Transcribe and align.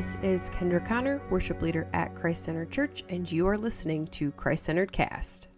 This 0.00 0.16
is 0.22 0.48
Kendra 0.48 0.82
Connor, 0.82 1.20
worship 1.28 1.60
leader 1.60 1.86
at 1.92 2.14
Christ 2.14 2.44
Centered 2.44 2.70
Church, 2.70 3.04
and 3.10 3.30
you 3.30 3.46
are 3.46 3.58
listening 3.58 4.06
to 4.06 4.30
Christ 4.30 4.64
Centered 4.64 4.92
Cast. 4.92 5.48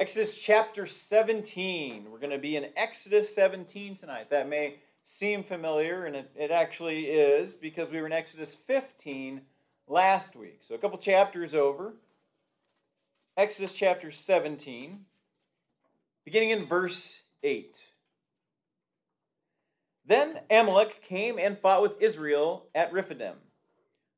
Exodus 0.00 0.34
chapter 0.34 0.86
17. 0.86 2.06
We're 2.10 2.18
going 2.18 2.32
to 2.32 2.38
be 2.38 2.56
in 2.56 2.66
Exodus 2.76 3.32
17 3.32 3.94
tonight. 3.94 4.28
That 4.30 4.48
may 4.48 4.80
seem 5.04 5.44
familiar, 5.44 6.06
and 6.06 6.16
it, 6.16 6.32
it 6.34 6.50
actually 6.50 7.04
is 7.04 7.54
because 7.54 7.88
we 7.92 8.00
were 8.00 8.06
in 8.06 8.12
Exodus 8.12 8.56
15 8.56 9.42
last 9.86 10.34
week. 10.34 10.58
So 10.62 10.74
a 10.74 10.78
couple 10.78 10.98
chapters 10.98 11.54
over. 11.54 11.92
Exodus 13.36 13.72
chapter 13.72 14.10
17, 14.10 14.98
beginning 16.24 16.50
in 16.50 16.66
verse 16.66 17.20
8. 17.44 17.87
Then 20.08 20.40
Amalek 20.50 21.02
came 21.02 21.38
and 21.38 21.58
fought 21.58 21.82
with 21.82 22.00
Israel 22.00 22.64
at 22.74 22.90
Rephidim. 22.94 23.34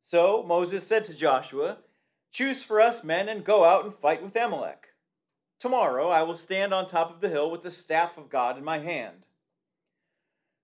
So 0.00 0.44
Moses 0.46 0.86
said 0.86 1.04
to 1.06 1.14
Joshua, 1.14 1.78
Choose 2.30 2.62
for 2.62 2.80
us 2.80 3.02
men 3.02 3.28
and 3.28 3.44
go 3.44 3.64
out 3.64 3.84
and 3.84 3.92
fight 3.92 4.22
with 4.22 4.36
Amalek. 4.36 4.86
Tomorrow 5.58 6.08
I 6.08 6.22
will 6.22 6.36
stand 6.36 6.72
on 6.72 6.86
top 6.86 7.12
of 7.12 7.20
the 7.20 7.28
hill 7.28 7.50
with 7.50 7.64
the 7.64 7.72
staff 7.72 8.16
of 8.16 8.30
God 8.30 8.56
in 8.56 8.62
my 8.62 8.78
hand. 8.78 9.26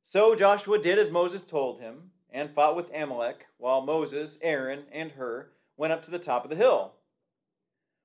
So 0.01 0.37
Joshua 0.37 0.79
did 0.79 0.97
as 0.97 1.11
Moses 1.11 1.43
told 1.43 1.81
him 1.81 2.13
and 2.31 2.55
fought 2.55 2.77
with 2.77 2.95
Amalek, 2.95 3.47
while 3.59 3.81
Moses, 3.81 4.39
Aaron, 4.43 4.85
and 4.93 5.11
Hur 5.11 5.49
went 5.77 5.93
up 5.93 6.05
to 6.05 6.11
the 6.13 6.21
top 6.21 6.45
of 6.45 6.51
the 6.51 6.57
hill. 6.57 6.93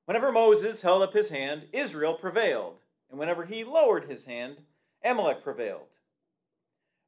Whenever 0.06 0.32
Moses 0.32 0.82
held 0.82 1.04
up 1.04 1.14
his 1.14 1.30
hand, 1.30 1.67
Israel 1.72 2.16
prevailed, 2.16 2.80
and 3.12 3.20
whenever 3.20 3.45
he 3.45 3.64
lowered 3.64 4.10
his 4.10 4.26
hand, 4.26 4.58
Amalek 5.04 5.44
prevailed. 5.44 5.92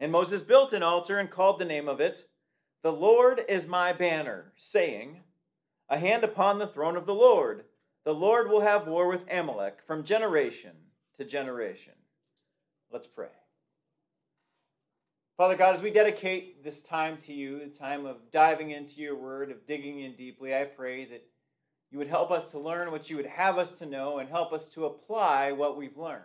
And 0.00 0.10
Moses 0.10 0.40
built 0.42 0.72
an 0.72 0.82
altar 0.82 1.18
and 1.18 1.30
called 1.30 1.58
the 1.58 1.64
name 1.64 1.88
of 1.88 2.00
it, 2.00 2.28
The 2.82 2.92
Lord 2.92 3.42
is 3.48 3.66
my 3.66 3.92
banner, 3.92 4.52
saying, 4.56 5.20
A 5.88 5.98
hand 5.98 6.24
upon 6.24 6.58
the 6.58 6.66
throne 6.66 6.96
of 6.96 7.06
the 7.06 7.14
Lord. 7.14 7.64
The 8.04 8.14
Lord 8.14 8.50
will 8.50 8.60
have 8.60 8.86
war 8.86 9.08
with 9.08 9.22
Amalek 9.30 9.78
from 9.86 10.04
generation 10.04 10.72
to 11.16 11.24
generation. 11.24 11.94
Let's 12.90 13.06
pray. 13.06 13.28
Father 15.36 15.56
God, 15.56 15.74
as 15.74 15.82
we 15.82 15.90
dedicate 15.90 16.62
this 16.62 16.80
time 16.80 17.16
to 17.18 17.32
you, 17.32 17.58
the 17.58 17.66
time 17.66 18.06
of 18.06 18.30
diving 18.30 18.70
into 18.70 19.00
your 19.00 19.16
word, 19.16 19.50
of 19.50 19.66
digging 19.66 20.00
in 20.00 20.14
deeply, 20.14 20.54
I 20.54 20.64
pray 20.64 21.06
that 21.06 21.26
you 21.90 21.98
would 21.98 22.08
help 22.08 22.30
us 22.30 22.48
to 22.52 22.58
learn 22.58 22.92
what 22.92 23.10
you 23.10 23.16
would 23.16 23.26
have 23.26 23.58
us 23.58 23.78
to 23.78 23.86
know 23.86 24.18
and 24.18 24.28
help 24.28 24.52
us 24.52 24.68
to 24.70 24.84
apply 24.84 25.52
what 25.52 25.76
we've 25.76 25.96
learned. 25.96 26.22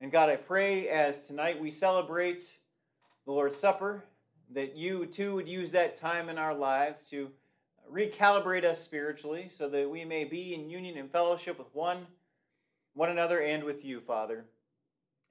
And 0.00 0.12
God, 0.12 0.28
I 0.30 0.36
pray 0.36 0.88
as 0.88 1.26
tonight 1.26 1.60
we 1.60 1.70
celebrate 1.70 2.52
the 3.26 3.32
Lord's 3.32 3.56
Supper, 3.56 4.04
that 4.54 4.76
you 4.76 5.06
too 5.06 5.34
would 5.34 5.48
use 5.48 5.72
that 5.72 5.96
time 5.96 6.28
in 6.28 6.38
our 6.38 6.54
lives 6.54 7.10
to 7.10 7.30
recalibrate 7.92 8.64
us 8.64 8.80
spiritually 8.80 9.48
so 9.50 9.68
that 9.68 9.90
we 9.90 10.04
may 10.04 10.24
be 10.24 10.54
in 10.54 10.70
union 10.70 10.96
and 10.96 11.10
fellowship 11.10 11.58
with 11.58 11.74
one, 11.74 12.06
one 12.94 13.10
another 13.10 13.42
and 13.42 13.64
with 13.64 13.84
you, 13.84 14.00
Father. 14.00 14.44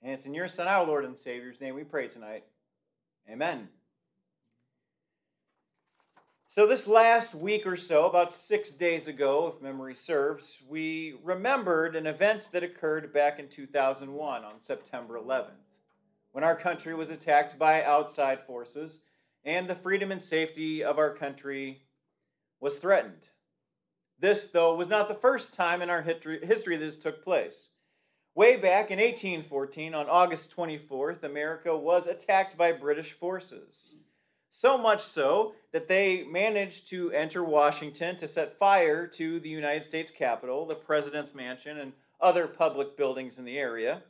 And 0.04 0.12
it's 0.12 0.26
in 0.26 0.34
your 0.34 0.48
Son, 0.48 0.68
our 0.68 0.86
Lord 0.86 1.06
and 1.06 1.18
Savior's 1.18 1.62
name, 1.62 1.76
we 1.76 1.84
pray 1.84 2.08
tonight. 2.08 2.44
Amen. 3.30 3.70
So, 6.50 6.66
this 6.66 6.88
last 6.88 7.36
week 7.36 7.68
or 7.68 7.76
so, 7.76 8.06
about 8.06 8.32
six 8.32 8.72
days 8.72 9.10
ago, 9.10 9.54
if 9.54 9.62
memory 9.62 9.94
serves, 9.94 10.58
we 10.66 11.16
remembered 11.22 11.94
an 11.94 12.08
event 12.08 12.48
that 12.54 12.64
occurred 12.64 13.12
back 13.12 13.38
in 13.38 13.50
2001 13.50 14.46
on 14.46 14.62
September 14.62 15.20
11th, 15.20 15.60
when 16.32 16.46
our 16.46 16.56
country 16.56 16.96
was 16.96 17.10
attacked 17.10 17.60
by 17.60 17.84
outside 17.84 18.46
forces 18.48 19.02
and 19.44 19.70
the 19.70 19.76
freedom 19.76 20.10
and 20.10 20.22
safety 20.22 20.86
of 20.86 20.98
our 20.98 21.14
country 21.14 21.82
was 22.62 22.80
threatened. 22.80 23.28
This, 24.18 24.46
though, 24.46 24.74
was 24.74 24.88
not 24.88 25.10
the 25.10 25.16
first 25.16 25.54
time 25.54 25.82
in 25.82 25.90
our 25.90 26.02
history, 26.02 26.78
this 26.78 26.98
took 26.98 27.26
place. 27.26 27.72
Way 28.36 28.56
back 28.56 28.90
in 28.90 29.00
1814, 29.00 29.94
on 29.94 30.08
August 30.08 30.56
24th, 30.56 31.24
America 31.24 31.76
was 31.76 32.08
attacked 32.08 32.56
by 32.56 32.72
British 32.72 33.12
forces. 33.12 33.96
So 34.50 34.78
much 34.78 35.04
so 35.04 35.54
that 35.72 35.88
they 35.88 36.24
managed 36.24 36.90
to 36.90 37.12
enter 37.12 37.44
Washington 37.44 38.18
to 38.18 38.28
set 38.28 38.58
fire 38.58 39.06
to 39.08 39.40
the 39.40 39.50
United 39.50 39.84
States 39.84 40.10
Capitol, 40.10 40.66
the 40.66 40.76
President's 40.76 41.36
Mansion, 41.36 41.78
and 41.78 41.94
other 42.20 42.48
public 42.48 42.98
buildings 42.98 43.38
in 43.38 43.46
the 43.46 43.58
area. 43.58 44.04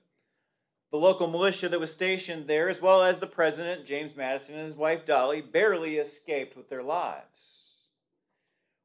The 0.92 0.98
local 0.98 1.28
militia 1.28 1.68
that 1.68 1.80
was 1.80 1.92
stationed 1.92 2.48
there, 2.48 2.70
as 2.70 2.81
well 2.81 3.03
as 3.03 3.20
the 3.20 3.28
President, 3.28 3.86
James 3.86 4.16
Madison, 4.16 4.56
and 4.56 4.66
his 4.66 4.78
wife 4.78 5.06
Dolley, 5.06 5.42
barely 5.42 5.98
escaped 5.98 6.56
with 6.56 6.69
their 6.69 6.84
lives. 6.84 7.64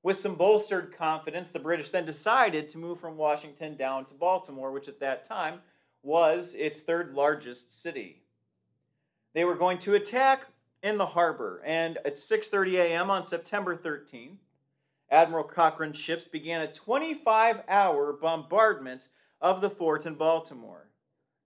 With 0.03 0.21
some 0.21 0.35
bolstered 0.35 0.97
confidence, 0.97 1.49
the 1.49 1.61
British 1.61 1.91
then 1.91 2.05
decided 2.05 2.69
to 2.71 2.79
move 2.79 2.99
from 2.99 3.17
Washington 3.17 3.77
down 3.77 4.05
to 4.07 4.15
Baltimore, 4.15 4.73
which 4.73 4.89
at 4.89 4.99
that 4.99 5.25
time 5.25 5.61
was 6.03 6.57
its 6.57 6.81
third 6.81 7.15
largest 7.15 7.71
city. 7.81 8.23
They 9.33 9.45
were 9.45 9.55
going 9.55 9.79
to 9.79 9.95
attack 9.95 10.47
in 10.83 10.99
the 10.99 11.07
harbor, 11.07 11.63
and 11.65 11.99
at 11.99 12.17
6:30 12.17 12.75
a.m. 12.79 13.11
on 13.11 13.25
September 13.25 13.77
13th, 13.77 14.39
Admiral 15.11 15.45
Cochrane's 15.45 15.99
ships 15.99 16.25
began 16.25 16.63
a 16.63 16.69
25-hour 16.69 18.15
bombardment 18.15 19.09
of 19.41 19.61
the 19.61 19.71
fort 19.71 20.07
in 20.07 20.15
Baltimore. 20.15 20.89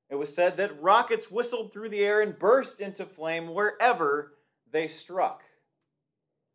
It 0.09 0.15
was 0.15 0.33
said 0.35 0.57
that 0.57 0.81
rockets 0.81 1.31
whistled 1.31 1.73
through 1.73 1.89
the 1.89 2.05
air 2.05 2.21
and 2.21 2.39
burst 2.39 2.81
into 2.81 3.05
flame 3.05 3.53
wherever 3.53 4.35
they 4.71 4.87
struck. 4.87 5.43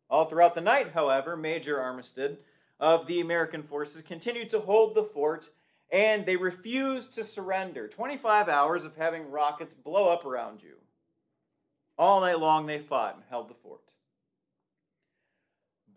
All 0.08 0.24
throughout 0.24 0.54
the 0.54 0.60
night, 0.60 0.92
however, 0.92 1.36
Major 1.36 1.80
Armistead 1.80 2.38
of 2.80 3.06
the 3.06 3.20
American 3.20 3.62
forces 3.62 4.02
continued 4.02 4.48
to 4.50 4.60
hold 4.60 4.94
the 4.94 5.04
fort 5.04 5.50
and 5.90 6.24
they 6.24 6.36
refused 6.36 7.12
to 7.12 7.22
surrender. 7.22 7.86
25 7.86 8.48
hours 8.48 8.84
of 8.84 8.96
having 8.96 9.30
rockets 9.30 9.74
blow 9.74 10.08
up 10.08 10.24
around 10.24 10.62
you. 10.62 10.76
All 11.98 12.20
night 12.20 12.38
long 12.38 12.66
they 12.66 12.78
fought 12.78 13.14
and 13.14 13.24
held 13.28 13.48
the 13.48 13.54
fort. 13.54 13.80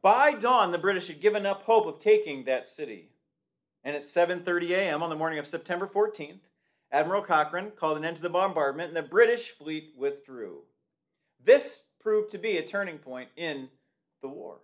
By 0.01 0.33
dawn, 0.33 0.71
the 0.71 0.77
British 0.77 1.07
had 1.07 1.21
given 1.21 1.45
up 1.45 1.63
hope 1.63 1.87
of 1.87 1.99
taking 1.99 2.43
that 2.43 2.67
city. 2.67 3.09
And 3.83 3.95
at 3.95 4.03
7:30 4.03 4.71
a.m. 4.71 5.01
on 5.01 5.09
the 5.09 5.15
morning 5.15 5.39
of 5.39 5.47
September 5.47 5.87
14th, 5.87 6.41
Admiral 6.91 7.21
Cochrane 7.21 7.71
called 7.71 7.97
an 7.97 8.05
end 8.05 8.17
to 8.17 8.21
the 8.21 8.29
bombardment 8.29 8.89
and 8.89 8.97
the 8.97 9.09
British 9.09 9.51
fleet 9.51 9.93
withdrew. 9.97 10.61
This 11.43 11.83
proved 11.99 12.31
to 12.31 12.37
be 12.37 12.57
a 12.57 12.65
turning 12.65 12.99
point 12.99 13.29
in 13.35 13.69
the 14.21 14.27
war. 14.27 14.59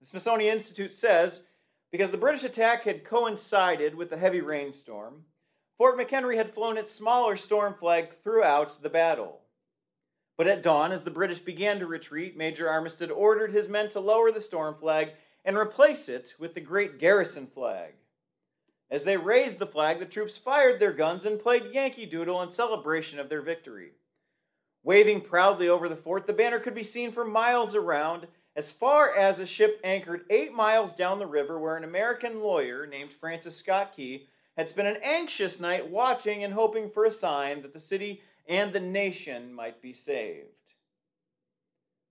The 0.00 0.06
Smithsonian 0.06 0.52
Institute 0.52 0.92
says 0.92 1.42
because 1.90 2.10
the 2.10 2.16
British 2.16 2.44
attack 2.44 2.84
had 2.84 3.04
coincided 3.04 3.94
with 3.94 4.12
a 4.12 4.16
heavy 4.16 4.40
rainstorm, 4.40 5.24
Fort 5.76 5.98
McHenry 5.98 6.36
had 6.36 6.54
flown 6.54 6.78
its 6.78 6.92
smaller 6.92 7.36
storm 7.36 7.74
flag 7.74 8.22
throughout 8.22 8.82
the 8.82 8.90
battle. 8.90 9.40
But 10.40 10.48
at 10.48 10.62
dawn, 10.62 10.90
as 10.90 11.02
the 11.02 11.10
British 11.10 11.40
began 11.40 11.80
to 11.80 11.86
retreat, 11.86 12.34
Major 12.34 12.66
Armistead 12.66 13.14
ordered 13.14 13.52
his 13.52 13.68
men 13.68 13.90
to 13.90 14.00
lower 14.00 14.32
the 14.32 14.40
storm 14.40 14.74
flag 14.74 15.10
and 15.44 15.54
replace 15.54 16.08
it 16.08 16.34
with 16.38 16.54
the 16.54 16.62
great 16.62 16.98
garrison 16.98 17.46
flag. 17.46 17.92
As 18.90 19.04
they 19.04 19.18
raised 19.18 19.58
the 19.58 19.66
flag, 19.66 19.98
the 19.98 20.06
troops 20.06 20.38
fired 20.38 20.80
their 20.80 20.94
guns 20.94 21.26
and 21.26 21.38
played 21.38 21.74
Yankee 21.74 22.06
Doodle 22.06 22.40
in 22.40 22.50
celebration 22.50 23.18
of 23.18 23.28
their 23.28 23.42
victory. 23.42 23.90
Waving 24.82 25.20
proudly 25.20 25.68
over 25.68 25.90
the 25.90 25.94
fort, 25.94 26.26
the 26.26 26.32
banner 26.32 26.58
could 26.58 26.74
be 26.74 26.82
seen 26.82 27.12
for 27.12 27.26
miles 27.26 27.74
around, 27.74 28.26
as 28.56 28.70
far 28.70 29.14
as 29.14 29.40
a 29.40 29.46
ship 29.46 29.78
anchored 29.84 30.24
eight 30.30 30.54
miles 30.54 30.94
down 30.94 31.18
the 31.18 31.26
river 31.26 31.58
where 31.58 31.76
an 31.76 31.84
American 31.84 32.40
lawyer 32.40 32.86
named 32.86 33.12
Francis 33.12 33.58
Scott 33.58 33.94
Key 33.94 34.26
had 34.56 34.70
spent 34.70 34.88
an 34.88 35.02
anxious 35.02 35.60
night 35.60 35.90
watching 35.90 36.44
and 36.44 36.54
hoping 36.54 36.88
for 36.88 37.04
a 37.04 37.12
sign 37.12 37.60
that 37.60 37.74
the 37.74 37.78
city 37.78 38.22
and 38.48 38.72
the 38.72 38.80
nation 38.80 39.52
might 39.52 39.80
be 39.80 39.92
saved. 39.92 40.46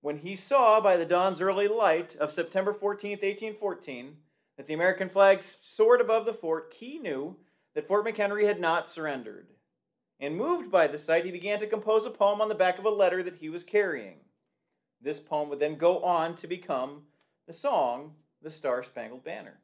When 0.02 0.18
he 0.20 0.36
saw 0.36 0.80
by 0.80 0.96
the 0.98 1.06
dawn's 1.06 1.42
early 1.42 1.68
light 1.68 2.16
of 2.16 2.32
September 2.32 2.74
14, 2.74 3.12
1814, 3.12 4.18
that 4.58 4.68
the 4.68 4.74
American 4.74 5.10
flag 5.10 5.44
soared 5.44 6.02
above 6.02 6.26
the 6.26 6.34
fort, 6.34 6.72
Key 6.72 7.00
knew 7.00 7.36
that 7.76 7.88
Fort 7.88 8.06
McHenry 8.06 8.46
had 8.46 8.60
not 8.60 8.90
surrendered 8.90 9.48
and 10.20 10.36
moved 10.36 10.70
by 10.70 10.88
the 10.88 11.00
sight, 11.00 11.26
he 11.26 11.32
began 11.32 11.60
to 11.60 11.68
compose 11.68 12.06
a 12.06 12.10
poem 12.10 12.42
on 12.42 12.50
the 12.50 12.56
back 12.56 12.78
of 12.78 12.86
a 12.86 12.90
letter 12.90 13.24
that 13.24 13.38
he 13.38 13.50
was 13.50 13.64
carrying. 13.64 14.18
This 15.02 15.20
poem 15.20 15.50
would 15.50 15.60
then 15.60 15.78
go 15.78 16.04
on 16.04 16.36
to 16.36 16.48
become 16.48 17.04
the 17.48 17.54
song, 17.54 18.14
The 18.42 18.52
Star 18.52 18.84
Spangled 18.84 19.24
Banner. 19.24 19.60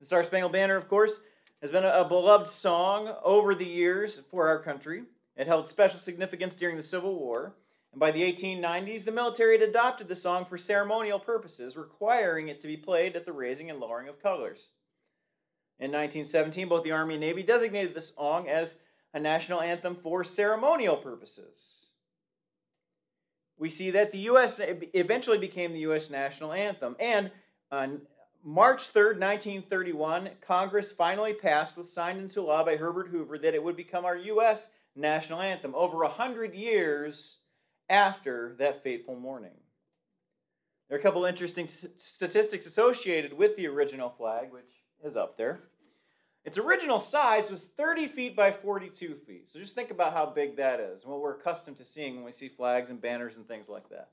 The 0.00 0.06
Star 0.06 0.24
Spangled 0.24 0.52
Banner, 0.52 0.76
of 0.76 0.88
course, 0.88 1.20
has 1.60 1.70
been 1.70 1.84
a 1.84 2.04
beloved 2.04 2.48
song 2.48 3.14
over 3.22 3.54
the 3.54 3.66
years 3.66 4.20
for 4.30 4.48
our 4.48 4.58
country. 4.58 5.02
It 5.36 5.46
held 5.46 5.68
special 5.68 6.00
significance 6.00 6.56
during 6.56 6.76
the 6.76 6.82
Civil 6.82 7.18
War. 7.18 7.54
And 7.92 8.00
by 8.00 8.10
the 8.10 8.22
1890s, 8.22 9.04
the 9.04 9.12
military 9.12 9.58
had 9.58 9.68
adopted 9.68 10.08
the 10.08 10.16
song 10.16 10.46
for 10.46 10.56
ceremonial 10.56 11.18
purposes, 11.18 11.76
requiring 11.76 12.48
it 12.48 12.60
to 12.60 12.66
be 12.66 12.76
played 12.76 13.16
at 13.16 13.24
the 13.24 13.32
raising 13.32 13.70
and 13.70 13.80
lowering 13.80 14.08
of 14.08 14.22
colors. 14.22 14.70
In 15.78 15.90
1917, 15.90 16.68
both 16.68 16.84
the 16.84 16.92
Army 16.92 17.14
and 17.14 17.20
Navy 17.20 17.42
designated 17.42 17.94
the 17.94 18.00
song 18.00 18.48
as 18.48 18.76
a 19.12 19.20
national 19.20 19.60
anthem 19.60 19.96
for 19.96 20.24
ceremonial 20.24 20.96
purposes. 20.96 21.90
We 23.58 23.68
see 23.68 23.90
that 23.90 24.12
the 24.12 24.18
U.S. 24.20 24.60
eventually 24.60 25.38
became 25.38 25.72
the 25.72 25.80
U.S. 25.80 26.08
national 26.08 26.52
anthem. 26.52 26.96
And 26.98 27.30
on 27.70 28.02
March 28.42 28.88
3, 28.88 29.18
1931, 29.18 30.30
Congress 30.40 30.90
finally 30.90 31.32
passed, 31.32 31.76
with 31.76 31.88
signed 31.88 32.18
into 32.18 32.42
law 32.42 32.64
by 32.64 32.76
Herbert 32.76 33.08
Hoover, 33.08 33.38
that 33.38 33.54
it 33.54 33.62
would 33.62 33.76
become 33.76 34.04
our 34.04 34.16
U.S. 34.16 34.68
national 34.94 35.40
anthem 35.40 35.74
over 35.74 36.02
a 36.02 36.08
hundred 36.08 36.54
years 36.54 37.38
after 37.88 38.54
that 38.58 38.82
fateful 38.82 39.16
morning. 39.16 39.52
There 40.88 40.98
are 40.98 41.00
a 41.00 41.02
couple 41.02 41.24
interesting 41.24 41.68
statistics 41.96 42.66
associated 42.66 43.32
with 43.32 43.56
the 43.56 43.66
original 43.66 44.10
flag, 44.10 44.52
which 44.52 44.70
is 45.02 45.16
up 45.16 45.36
there. 45.36 45.60
Its 46.44 46.58
original 46.58 46.98
size 46.98 47.48
was 47.48 47.64
30 47.64 48.08
feet 48.08 48.36
by 48.36 48.50
42 48.50 49.14
feet. 49.26 49.50
So 49.50 49.60
just 49.60 49.74
think 49.74 49.90
about 49.90 50.12
how 50.12 50.26
big 50.26 50.56
that 50.56 50.80
is 50.80 51.02
and 51.02 51.12
what 51.12 51.20
we're 51.20 51.36
accustomed 51.36 51.78
to 51.78 51.84
seeing 51.84 52.16
when 52.16 52.24
we 52.24 52.32
see 52.32 52.48
flags 52.48 52.90
and 52.90 53.00
banners 53.00 53.36
and 53.36 53.46
things 53.46 53.68
like 53.68 53.88
that. 53.90 54.10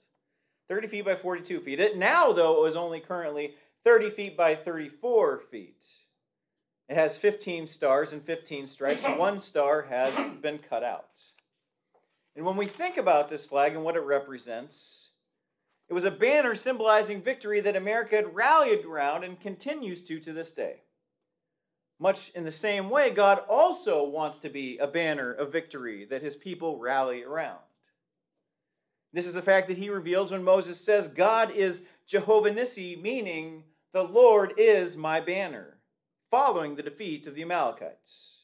30 0.67 0.87
feet 0.87 1.05
by 1.05 1.15
42 1.15 1.59
feet. 1.61 1.79
It 1.79 1.97
now, 1.97 2.31
though, 2.31 2.65
is 2.67 2.75
only 2.75 2.99
currently 2.99 3.55
30 3.83 4.11
feet 4.11 4.37
by 4.37 4.55
34 4.55 5.39
feet. 5.51 5.83
It 6.89 6.95
has 6.95 7.17
15 7.17 7.67
stars 7.67 8.13
and 8.13 8.23
15 8.23 8.67
stripes. 8.67 9.03
One 9.17 9.39
star 9.39 9.83
has 9.83 10.13
been 10.41 10.57
cut 10.57 10.83
out. 10.83 11.21
And 12.35 12.45
when 12.45 12.57
we 12.57 12.67
think 12.67 12.97
about 12.97 13.29
this 13.29 13.45
flag 13.45 13.75
and 13.75 13.83
what 13.83 13.95
it 13.95 14.01
represents, 14.01 15.09
it 15.87 15.93
was 15.93 16.05
a 16.05 16.11
banner 16.11 16.55
symbolizing 16.55 17.21
victory 17.21 17.61
that 17.61 17.75
America 17.75 18.15
had 18.15 18.35
rallied 18.35 18.85
around 18.85 19.23
and 19.23 19.39
continues 19.39 20.01
to 20.03 20.19
to 20.19 20.33
this 20.33 20.51
day. 20.51 20.81
Much 21.99 22.31
in 22.33 22.43
the 22.43 22.51
same 22.51 22.89
way, 22.89 23.09
God 23.09 23.39
also 23.49 24.03
wants 24.03 24.39
to 24.39 24.49
be 24.49 24.77
a 24.77 24.87
banner 24.87 25.33
of 25.33 25.51
victory 25.51 26.05
that 26.05 26.21
his 26.21 26.35
people 26.35 26.77
rally 26.77 27.23
around. 27.23 27.59
This 29.11 29.25
is 29.25 29.35
a 29.35 29.41
fact 29.41 29.67
that 29.67 29.77
he 29.77 29.89
reveals 29.89 30.31
when 30.31 30.43
Moses 30.43 30.79
says, 30.79 31.07
God 31.07 31.51
is 31.51 31.81
Jehovah 32.05 32.51
Nissi, 32.51 33.01
meaning 33.01 33.63
the 33.91 34.03
Lord 34.03 34.53
is 34.57 34.95
my 34.95 35.19
banner, 35.19 35.78
following 36.29 36.75
the 36.75 36.83
defeat 36.83 37.25
of 37.27 37.35
the 37.35 37.41
Amalekites. 37.41 38.43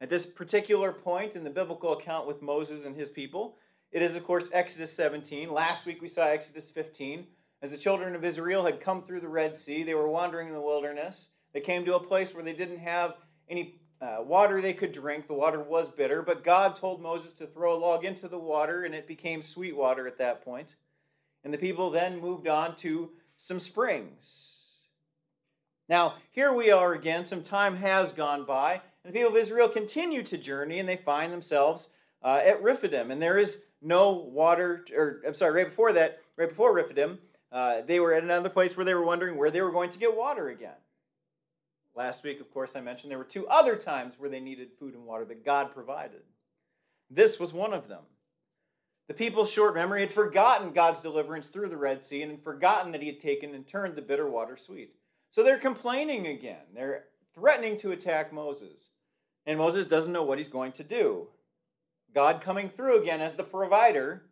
At 0.00 0.10
this 0.10 0.26
particular 0.26 0.92
point 0.92 1.34
in 1.34 1.44
the 1.44 1.50
biblical 1.50 1.92
account 1.92 2.26
with 2.26 2.42
Moses 2.42 2.84
and 2.84 2.96
his 2.96 3.10
people, 3.10 3.56
it 3.92 4.02
is, 4.02 4.14
of 4.16 4.24
course, 4.24 4.50
Exodus 4.52 4.92
17. 4.92 5.52
Last 5.52 5.84
week 5.84 6.00
we 6.00 6.08
saw 6.08 6.26
Exodus 6.26 6.70
15. 6.70 7.26
As 7.62 7.70
the 7.70 7.76
children 7.76 8.14
of 8.14 8.24
Israel 8.24 8.64
had 8.64 8.80
come 8.80 9.02
through 9.02 9.20
the 9.20 9.28
Red 9.28 9.56
Sea, 9.56 9.82
they 9.82 9.94
were 9.94 10.08
wandering 10.08 10.48
in 10.48 10.54
the 10.54 10.60
wilderness. 10.60 11.28
They 11.52 11.60
came 11.60 11.84
to 11.84 11.96
a 11.96 12.02
place 12.02 12.34
where 12.34 12.44
they 12.44 12.54
didn't 12.54 12.78
have 12.78 13.14
any 13.48 13.80
uh, 14.00 14.18
water 14.22 14.60
they 14.60 14.72
could 14.72 14.92
drink. 14.92 15.26
The 15.26 15.34
water 15.34 15.60
was 15.60 15.90
bitter, 15.90 16.22
but 16.22 16.44
God 16.44 16.74
told 16.76 17.02
Moses 17.02 17.34
to 17.34 17.46
throw 17.46 17.74
a 17.74 17.78
log 17.78 18.04
into 18.04 18.28
the 18.28 18.38
water, 18.38 18.84
and 18.84 18.94
it 18.94 19.06
became 19.06 19.42
sweet 19.42 19.76
water 19.76 20.06
at 20.06 20.18
that 20.18 20.42
point. 20.42 20.76
And 21.44 21.52
the 21.52 21.58
people 21.58 21.90
then 21.90 22.20
moved 22.20 22.48
on 22.48 22.76
to 22.76 23.10
some 23.36 23.60
springs. 23.60 24.59
Now, 25.90 26.14
here 26.30 26.52
we 26.52 26.70
are 26.70 26.92
again. 26.92 27.24
Some 27.24 27.42
time 27.42 27.76
has 27.78 28.12
gone 28.12 28.44
by, 28.44 28.74
and 28.74 29.12
the 29.12 29.18
people 29.18 29.32
of 29.32 29.36
Israel 29.36 29.68
continue 29.68 30.22
to 30.22 30.38
journey, 30.38 30.78
and 30.78 30.88
they 30.88 30.96
find 30.96 31.32
themselves 31.32 31.88
uh, 32.22 32.40
at 32.44 32.62
Rephidim. 32.62 33.10
And 33.10 33.20
there 33.20 33.38
is 33.38 33.58
no 33.82 34.12
water, 34.12 34.84
or 34.96 35.20
I'm 35.26 35.34
sorry, 35.34 35.52
right 35.64 35.68
before 35.68 35.92
that, 35.94 36.20
right 36.36 36.48
before 36.48 36.72
Rephidim, 36.72 37.18
uh, 37.50 37.80
they 37.88 37.98
were 37.98 38.14
at 38.14 38.22
another 38.22 38.48
place 38.48 38.76
where 38.76 38.86
they 38.86 38.94
were 38.94 39.04
wondering 39.04 39.36
where 39.36 39.50
they 39.50 39.62
were 39.62 39.72
going 39.72 39.90
to 39.90 39.98
get 39.98 40.16
water 40.16 40.50
again. 40.50 40.78
Last 41.96 42.22
week, 42.22 42.40
of 42.40 42.52
course, 42.52 42.76
I 42.76 42.80
mentioned 42.80 43.10
there 43.10 43.18
were 43.18 43.24
two 43.24 43.48
other 43.48 43.74
times 43.74 44.14
where 44.16 44.30
they 44.30 44.38
needed 44.38 44.68
food 44.78 44.94
and 44.94 45.04
water 45.04 45.24
that 45.24 45.44
God 45.44 45.74
provided. 45.74 46.22
This 47.10 47.40
was 47.40 47.52
one 47.52 47.74
of 47.74 47.88
them. 47.88 48.02
The 49.08 49.14
people's 49.14 49.50
short 49.50 49.74
memory 49.74 50.02
had 50.02 50.12
forgotten 50.12 50.70
God's 50.70 51.00
deliverance 51.00 51.48
through 51.48 51.68
the 51.68 51.76
Red 51.76 52.04
Sea 52.04 52.22
and 52.22 52.30
had 52.30 52.44
forgotten 52.44 52.92
that 52.92 53.02
He 53.02 53.08
had 53.08 53.18
taken 53.18 53.56
and 53.56 53.66
turned 53.66 53.96
the 53.96 54.02
bitter 54.02 54.30
water 54.30 54.56
sweet. 54.56 54.94
So 55.30 55.42
they're 55.42 55.58
complaining 55.58 56.26
again. 56.26 56.64
They're 56.74 57.04
threatening 57.34 57.76
to 57.78 57.92
attack 57.92 58.32
Moses. 58.32 58.90
And 59.46 59.58
Moses 59.58 59.86
doesn't 59.86 60.12
know 60.12 60.22
what 60.22 60.38
he's 60.38 60.48
going 60.48 60.72
to 60.72 60.84
do. 60.84 61.28
God 62.14 62.40
coming 62.42 62.68
through 62.68 63.00
again 63.00 63.20
as 63.20 63.34
the 63.34 63.44
provider 63.44 64.22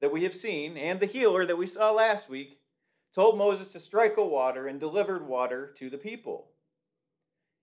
that 0.00 0.12
we 0.12 0.22
have 0.24 0.34
seen 0.34 0.76
and 0.76 1.00
the 1.00 1.06
healer 1.06 1.46
that 1.46 1.56
we 1.56 1.66
saw 1.66 1.90
last 1.90 2.28
week 2.28 2.58
told 3.14 3.38
Moses 3.38 3.72
to 3.72 3.80
strike 3.80 4.16
a 4.16 4.24
water 4.24 4.66
and 4.66 4.78
delivered 4.78 5.26
water 5.26 5.72
to 5.78 5.88
the 5.88 5.96
people. 5.96 6.48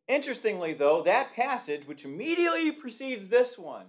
Interestingly, 0.08 0.74
though, 0.74 1.04
that 1.04 1.34
passage, 1.36 1.88
which 1.88 2.06
immediately 2.06 2.72
precedes 2.72 3.28
this 3.28 3.58
one, 3.58 3.86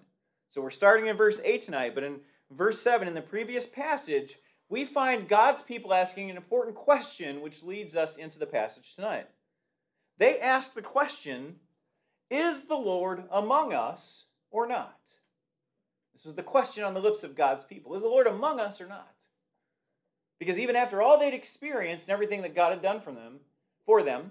so 0.49 0.61
we're 0.61 0.71
starting 0.71 1.07
in 1.07 1.17
verse 1.17 1.41
8 1.43 1.63
tonight, 1.63 1.95
but 1.95 2.05
in 2.05 2.21
verse 2.51 2.81
7, 2.81 3.09
in 3.09 3.15
the 3.15 3.23
previous 3.23 3.67
passage, 3.67 4.37
we 4.73 4.87
find 4.87 5.29
God's 5.29 5.61
people 5.61 5.93
asking 5.93 6.31
an 6.31 6.39
important 6.39 6.75
question, 6.75 7.43
which 7.43 7.63
leads 7.63 7.95
us 7.95 8.17
into 8.17 8.39
the 8.39 8.47
passage 8.47 8.95
tonight. 8.95 9.29
They 10.17 10.41
ask 10.41 10.73
the 10.73 10.81
question 10.81 11.57
Is 12.31 12.63
the 12.63 12.75
Lord 12.75 13.25
among 13.31 13.75
us 13.75 14.25
or 14.51 14.67
not? 14.67 14.99
This 16.15 16.25
was 16.25 16.37
the 16.37 16.43
question 16.43 16.85
on 16.85 16.95
the 16.95 17.01
lips 17.01 17.23
of 17.23 17.37
God's 17.37 17.65
people 17.65 17.95
Is 17.95 18.01
the 18.01 18.09
Lord 18.09 18.27
among 18.27 18.61
us 18.61 18.81
or 18.81 18.87
not? 18.87 19.13
Because 20.39 20.59
even 20.59 20.75
after 20.75 21.03
all 21.03 21.19
they'd 21.19 21.35
experienced 21.35 22.09
and 22.09 22.15
everything 22.15 22.41
that 22.41 22.55
God 22.55 22.71
had 22.71 22.81
done 22.81 23.03
for 23.03 23.13
them, 23.13 23.41
for 23.85 24.03
them, 24.03 24.31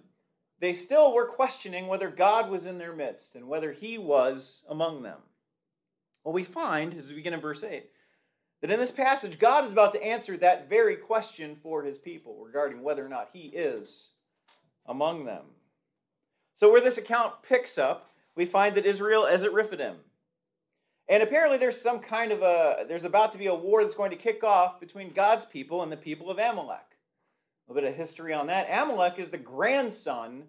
they 0.59 0.73
still 0.73 1.13
were 1.13 1.27
questioning 1.27 1.85
whether 1.85 2.09
God 2.09 2.49
was 2.49 2.65
in 2.65 2.79
their 2.79 2.95
midst 2.95 3.35
and 3.35 3.47
whether 3.47 3.71
he 3.71 3.99
was 3.99 4.63
among 4.67 5.03
them. 5.03 5.19
Well, 6.23 6.33
we 6.33 6.43
find, 6.43 6.95
as 6.95 7.09
we 7.09 7.15
begin 7.15 7.33
in 7.33 7.41
verse 7.41 7.63
8, 7.63 7.87
that 8.61 8.71
in 8.71 8.79
this 8.79 8.91
passage, 8.91 9.39
God 9.39 9.65
is 9.65 9.71
about 9.71 9.91
to 9.93 10.03
answer 10.03 10.37
that 10.37 10.69
very 10.69 10.95
question 10.95 11.57
for 11.61 11.83
his 11.83 11.97
people 11.97 12.37
regarding 12.45 12.83
whether 12.83 13.05
or 13.05 13.09
not 13.09 13.29
he 13.33 13.47
is 13.47 14.11
among 14.85 15.25
them. 15.25 15.43
So, 16.53 16.71
where 16.71 16.81
this 16.81 16.97
account 16.97 17.41
picks 17.43 17.77
up, 17.77 18.11
we 18.35 18.45
find 18.45 18.75
that 18.75 18.85
Israel 18.85 19.25
is 19.25 19.43
at 19.43 19.53
Rephidim. 19.53 19.95
And 21.09 21.23
apparently, 21.23 21.57
there's 21.57 21.81
some 21.81 21.99
kind 21.99 22.31
of 22.31 22.41
a, 22.41 22.85
there's 22.87 23.03
about 23.03 23.31
to 23.31 23.37
be 23.37 23.47
a 23.47 23.55
war 23.55 23.83
that's 23.83 23.95
going 23.95 24.11
to 24.11 24.15
kick 24.17 24.43
off 24.43 24.79
between 24.79 25.11
God's 25.11 25.45
people 25.45 25.81
and 25.83 25.91
the 25.91 25.97
people 25.97 26.29
of 26.29 26.37
Amalek. 26.37 26.79
A 27.67 27.73
little 27.73 27.81
bit 27.81 27.91
of 27.91 27.97
history 27.97 28.33
on 28.33 28.47
that. 28.47 28.67
Amalek 28.71 29.15
is 29.17 29.29
the 29.29 29.37
grandson 29.37 30.43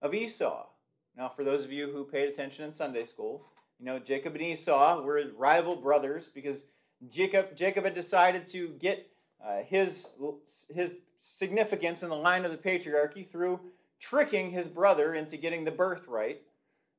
of 0.00 0.14
Esau. 0.14 0.66
Now, 1.16 1.28
for 1.28 1.44
those 1.44 1.64
of 1.64 1.72
you 1.72 1.90
who 1.90 2.04
paid 2.04 2.28
attention 2.28 2.64
in 2.64 2.72
Sunday 2.72 3.04
school, 3.04 3.42
you 3.78 3.86
know, 3.86 3.98
Jacob 3.98 4.34
and 4.34 4.42
Esau 4.42 5.02
were 5.02 5.22
rival 5.36 5.76
brothers 5.76 6.28
because 6.28 6.64
Jacob, 7.10 7.56
Jacob 7.56 7.84
had 7.84 7.94
decided 7.94 8.46
to 8.48 8.68
get 8.80 9.08
uh, 9.44 9.62
his, 9.66 10.08
his 10.74 10.90
significance 11.20 12.02
in 12.02 12.08
the 12.08 12.16
line 12.16 12.44
of 12.44 12.50
the 12.50 12.56
patriarchy 12.56 13.28
through 13.28 13.60
tricking 14.00 14.50
his 14.50 14.68
brother 14.68 15.14
into 15.14 15.36
getting 15.36 15.64
the 15.64 15.70
birthright. 15.70 16.42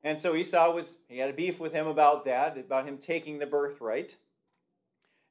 And 0.03 0.19
so 0.19 0.35
Esau 0.35 0.71
was, 0.73 0.97
he 1.07 1.17
had 1.17 1.29
a 1.29 1.33
beef 1.33 1.59
with 1.59 1.73
him 1.73 1.87
about 1.87 2.25
that, 2.25 2.57
about 2.57 2.87
him 2.87 2.97
taking 2.97 3.39
the 3.39 3.45
birthright. 3.45 4.15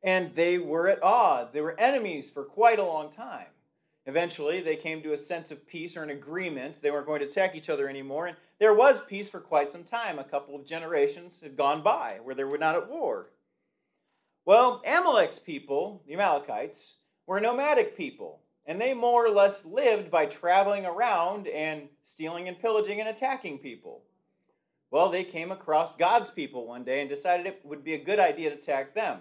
And 0.02 0.34
they 0.34 0.58
were 0.58 0.88
at 0.88 1.02
odds. 1.02 1.52
They 1.52 1.60
were 1.60 1.78
enemies 1.78 2.28
for 2.28 2.44
quite 2.44 2.78
a 2.78 2.84
long 2.84 3.10
time. 3.10 3.46
Eventually, 4.06 4.60
they 4.60 4.76
came 4.76 5.02
to 5.02 5.14
a 5.14 5.18
sense 5.18 5.50
of 5.50 5.66
peace 5.66 5.96
or 5.96 6.02
an 6.04 6.10
agreement. 6.10 6.80
They 6.80 6.92
weren't 6.92 7.06
going 7.06 7.20
to 7.20 7.26
attack 7.26 7.56
each 7.56 7.68
other 7.68 7.88
anymore. 7.88 8.28
And 8.28 8.36
there 8.60 8.74
was 8.74 9.00
peace 9.00 9.28
for 9.28 9.40
quite 9.40 9.72
some 9.72 9.82
time. 9.82 10.18
A 10.18 10.24
couple 10.24 10.54
of 10.54 10.64
generations 10.64 11.40
had 11.40 11.56
gone 11.56 11.82
by 11.82 12.20
where 12.22 12.34
they 12.34 12.44
were 12.44 12.58
not 12.58 12.76
at 12.76 12.88
war. 12.88 13.30
Well, 14.46 14.80
Amalek's 14.86 15.40
people, 15.40 16.04
the 16.06 16.14
Amalekites, 16.14 16.94
were 17.26 17.40
nomadic 17.40 17.96
people. 17.96 18.40
And 18.64 18.80
they 18.80 18.94
more 18.94 19.26
or 19.26 19.30
less 19.30 19.64
lived 19.64 20.08
by 20.10 20.26
traveling 20.26 20.86
around 20.86 21.48
and 21.48 21.88
stealing 22.04 22.48
and 22.48 22.58
pillaging 22.58 23.00
and 23.00 23.08
attacking 23.08 23.58
people. 23.58 24.02
Well, 24.92 25.10
they 25.10 25.24
came 25.24 25.50
across 25.50 25.96
God's 25.96 26.30
people 26.30 26.66
one 26.66 26.84
day 26.84 27.00
and 27.00 27.10
decided 27.10 27.46
it 27.46 27.60
would 27.64 27.82
be 27.82 27.94
a 27.94 28.04
good 28.04 28.20
idea 28.20 28.50
to 28.50 28.56
attack 28.56 28.94
them. 28.94 29.18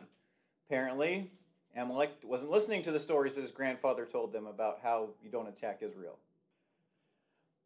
Apparently, 0.69 1.31
Amalek 1.75 2.11
wasn't 2.23 2.51
listening 2.51 2.83
to 2.83 2.91
the 2.91 2.99
stories 2.99 3.33
that 3.33 3.41
his 3.41 3.51
grandfather 3.51 4.05
told 4.05 4.31
them 4.31 4.45
about 4.45 4.79
how 4.83 5.09
you 5.23 5.31
don't 5.31 5.47
attack 5.47 5.79
Israel. 5.81 6.19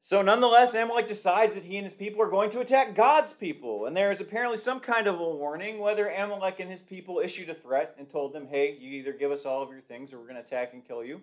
So, 0.01 0.21
nonetheless, 0.21 0.73
Amalek 0.73 1.07
decides 1.07 1.53
that 1.55 1.65
he 1.65 1.75
and 1.75 1.83
his 1.83 1.93
people 1.93 2.21
are 2.21 2.29
going 2.29 2.49
to 2.51 2.61
attack 2.61 2.95
God's 2.95 3.33
people. 3.33 3.85
And 3.85 3.95
there 3.95 4.11
is 4.11 4.21
apparently 4.21 4.57
some 4.57 4.79
kind 4.79 5.07
of 5.07 5.19
a 5.19 5.29
warning 5.29 5.79
whether 5.79 6.07
Amalek 6.07 6.61
and 6.61 6.71
his 6.71 6.81
people 6.81 7.19
issued 7.19 7.49
a 7.49 7.53
threat 7.53 7.95
and 7.99 8.09
told 8.09 8.31
them, 8.31 8.47
hey, 8.47 8.77
you 8.79 8.91
either 8.91 9.11
give 9.11 9.31
us 9.31 9.45
all 9.45 9.61
of 9.61 9.71
your 9.71 9.81
things 9.81 10.13
or 10.13 10.17
we're 10.17 10.23
going 10.23 10.35
to 10.35 10.41
attack 10.41 10.73
and 10.73 10.87
kill 10.87 11.03
you. 11.03 11.21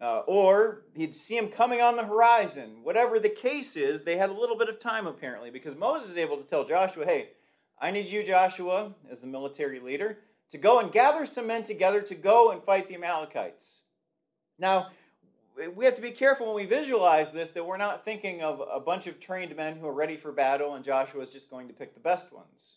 Uh, 0.00 0.20
or 0.26 0.82
he'd 0.96 1.14
see 1.14 1.36
him 1.36 1.46
coming 1.46 1.80
on 1.80 1.94
the 1.94 2.04
horizon. 2.04 2.78
Whatever 2.82 3.20
the 3.20 3.28
case 3.28 3.76
is, 3.76 4.02
they 4.02 4.16
had 4.16 4.30
a 4.30 4.34
little 4.34 4.58
bit 4.58 4.68
of 4.68 4.80
time 4.80 5.06
apparently 5.06 5.50
because 5.50 5.76
Moses 5.76 6.10
is 6.10 6.16
able 6.16 6.38
to 6.38 6.48
tell 6.48 6.64
Joshua, 6.64 7.04
hey, 7.04 7.28
I 7.80 7.92
need 7.92 8.08
you, 8.08 8.24
Joshua, 8.24 8.92
as 9.10 9.20
the 9.20 9.28
military 9.28 9.78
leader, 9.78 10.18
to 10.50 10.58
go 10.58 10.80
and 10.80 10.90
gather 10.90 11.24
some 11.24 11.46
men 11.46 11.62
together 11.62 12.02
to 12.02 12.14
go 12.16 12.50
and 12.50 12.62
fight 12.64 12.88
the 12.88 12.96
Amalekites. 12.96 13.82
Now, 14.58 14.88
we 15.74 15.84
have 15.84 15.94
to 15.94 16.02
be 16.02 16.10
careful 16.10 16.46
when 16.46 16.56
we 16.56 16.66
visualize 16.66 17.30
this 17.30 17.50
that 17.50 17.66
we're 17.66 17.76
not 17.76 18.04
thinking 18.04 18.42
of 18.42 18.62
a 18.72 18.80
bunch 18.80 19.06
of 19.06 19.20
trained 19.20 19.54
men 19.56 19.76
who 19.76 19.86
are 19.86 19.92
ready 19.92 20.16
for 20.16 20.32
battle 20.32 20.74
and 20.74 20.84
Joshua 20.84 21.22
is 21.22 21.30
just 21.30 21.50
going 21.50 21.68
to 21.68 21.74
pick 21.74 21.94
the 21.94 22.00
best 22.00 22.32
ones. 22.32 22.76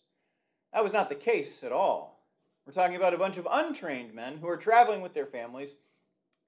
That 0.74 0.84
was 0.84 0.94
not 0.94 1.10
the 1.10 1.16
case 1.16 1.64
at 1.64 1.72
all. 1.72 2.24
We're 2.66 2.74
talking 2.74 2.96
about 2.96 3.14
a 3.14 3.18
bunch 3.18 3.38
of 3.38 3.48
untrained 3.50 4.14
men 4.14 4.38
who 4.38 4.48
are 4.48 4.58
traveling 4.58 5.02
with 5.02 5.14
their 5.14 5.26
families 5.26 5.76